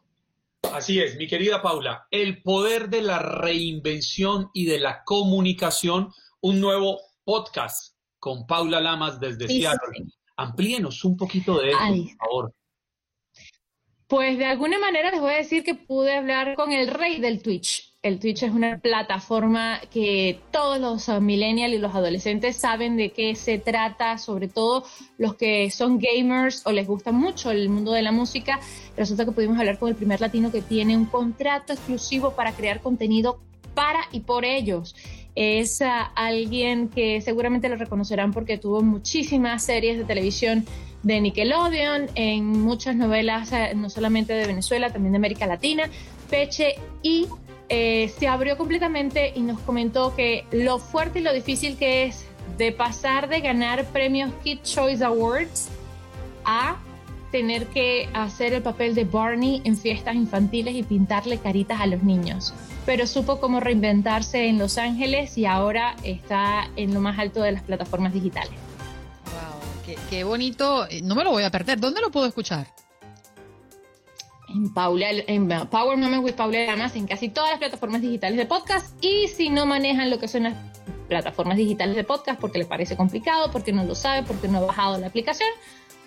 [0.72, 6.12] Así es, mi querida Paula, el poder de la reinvención y de la comunicación,
[6.42, 10.06] un nuevo podcast con Paula Lamas desde Seattle.
[10.38, 12.54] Amplíenos un poquito de eso, por favor.
[14.08, 17.42] Pues de alguna manera les voy a decir que pude hablar con el rey del
[17.42, 23.12] Twitch, El Twitch es una plataforma que todos los millennials y los adolescentes saben de
[23.12, 24.84] qué se trata, sobre todo
[25.18, 28.60] los que son gamers o les gusta mucho el mundo de la música.
[28.98, 32.82] Resulta que pudimos hablar con el primer latino que tiene un contrato exclusivo para crear
[32.82, 33.40] contenido
[33.74, 34.98] para y por ellos.
[35.36, 35.86] Es uh,
[36.16, 40.66] alguien que seguramente lo reconocerán porque tuvo muchísimas series de televisión
[41.04, 45.90] de Nickelodeon, en muchas novelas, uh, no solamente de Venezuela, también de América Latina,
[46.30, 47.28] Peche, y
[47.76, 52.24] eh, se abrió completamente y nos comentó que lo fuerte y lo difícil que es
[52.56, 55.70] de pasar de ganar premios Kid Choice Awards
[56.46, 56.78] a
[57.32, 62.04] tener que hacer el papel de Barney en fiestas infantiles y pintarle caritas a los
[62.04, 62.54] niños.
[62.86, 67.54] Pero supo cómo reinventarse en Los Ángeles y ahora está en lo más alto de
[67.54, 68.54] las plataformas digitales.
[69.26, 70.88] Wow, qué, bonito.
[70.92, 71.80] Eh, no me lo voy a perder.
[71.80, 72.68] ¿Dónde lo puedo escuchar?
[74.54, 78.46] En, Paula, en Power Moment with Paula Lamas en casi todas las plataformas digitales de
[78.46, 79.04] podcast.
[79.04, 80.56] Y si no manejan lo que son las
[81.08, 84.62] plataformas digitales de podcast porque les parece complicado, porque no lo sabe, porque no ha
[84.62, 85.50] bajado la aplicación,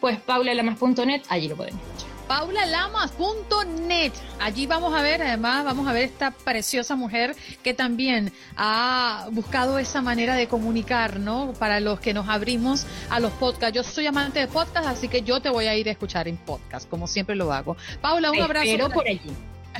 [0.00, 4.12] pues paulalamas.net, allí lo pueden escuchar paulalamas.net.
[4.40, 9.78] Allí vamos a ver, además, vamos a ver esta preciosa mujer que también ha buscado
[9.78, 11.52] esa manera de comunicar, ¿no?
[11.58, 13.74] Para los que nos abrimos a los podcasts.
[13.74, 16.36] Yo soy amante de podcast, así que yo te voy a ir a escuchar en
[16.36, 17.76] podcast, como siempre lo hago.
[18.00, 18.90] Paula, un abrazo.
[18.92, 19.20] Por allí.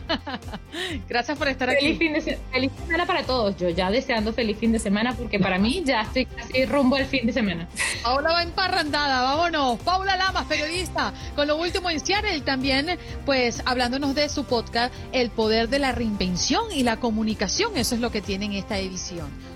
[1.09, 1.99] Gracias por estar feliz aquí.
[1.99, 3.57] Fin de, feliz semana para todos.
[3.57, 7.07] Yo ya deseando feliz fin de semana porque para mí ya estoy casi rumbo al
[7.07, 7.69] fin de semana.
[8.03, 9.79] Paula va emparrandada, vámonos.
[9.81, 15.31] Paula Lamas, periodista, con lo último en Seattle también, pues hablándonos de su podcast, El
[15.31, 17.77] Poder de la Reinvención y la Comunicación.
[17.77, 19.56] Eso es lo que tiene en esta edición.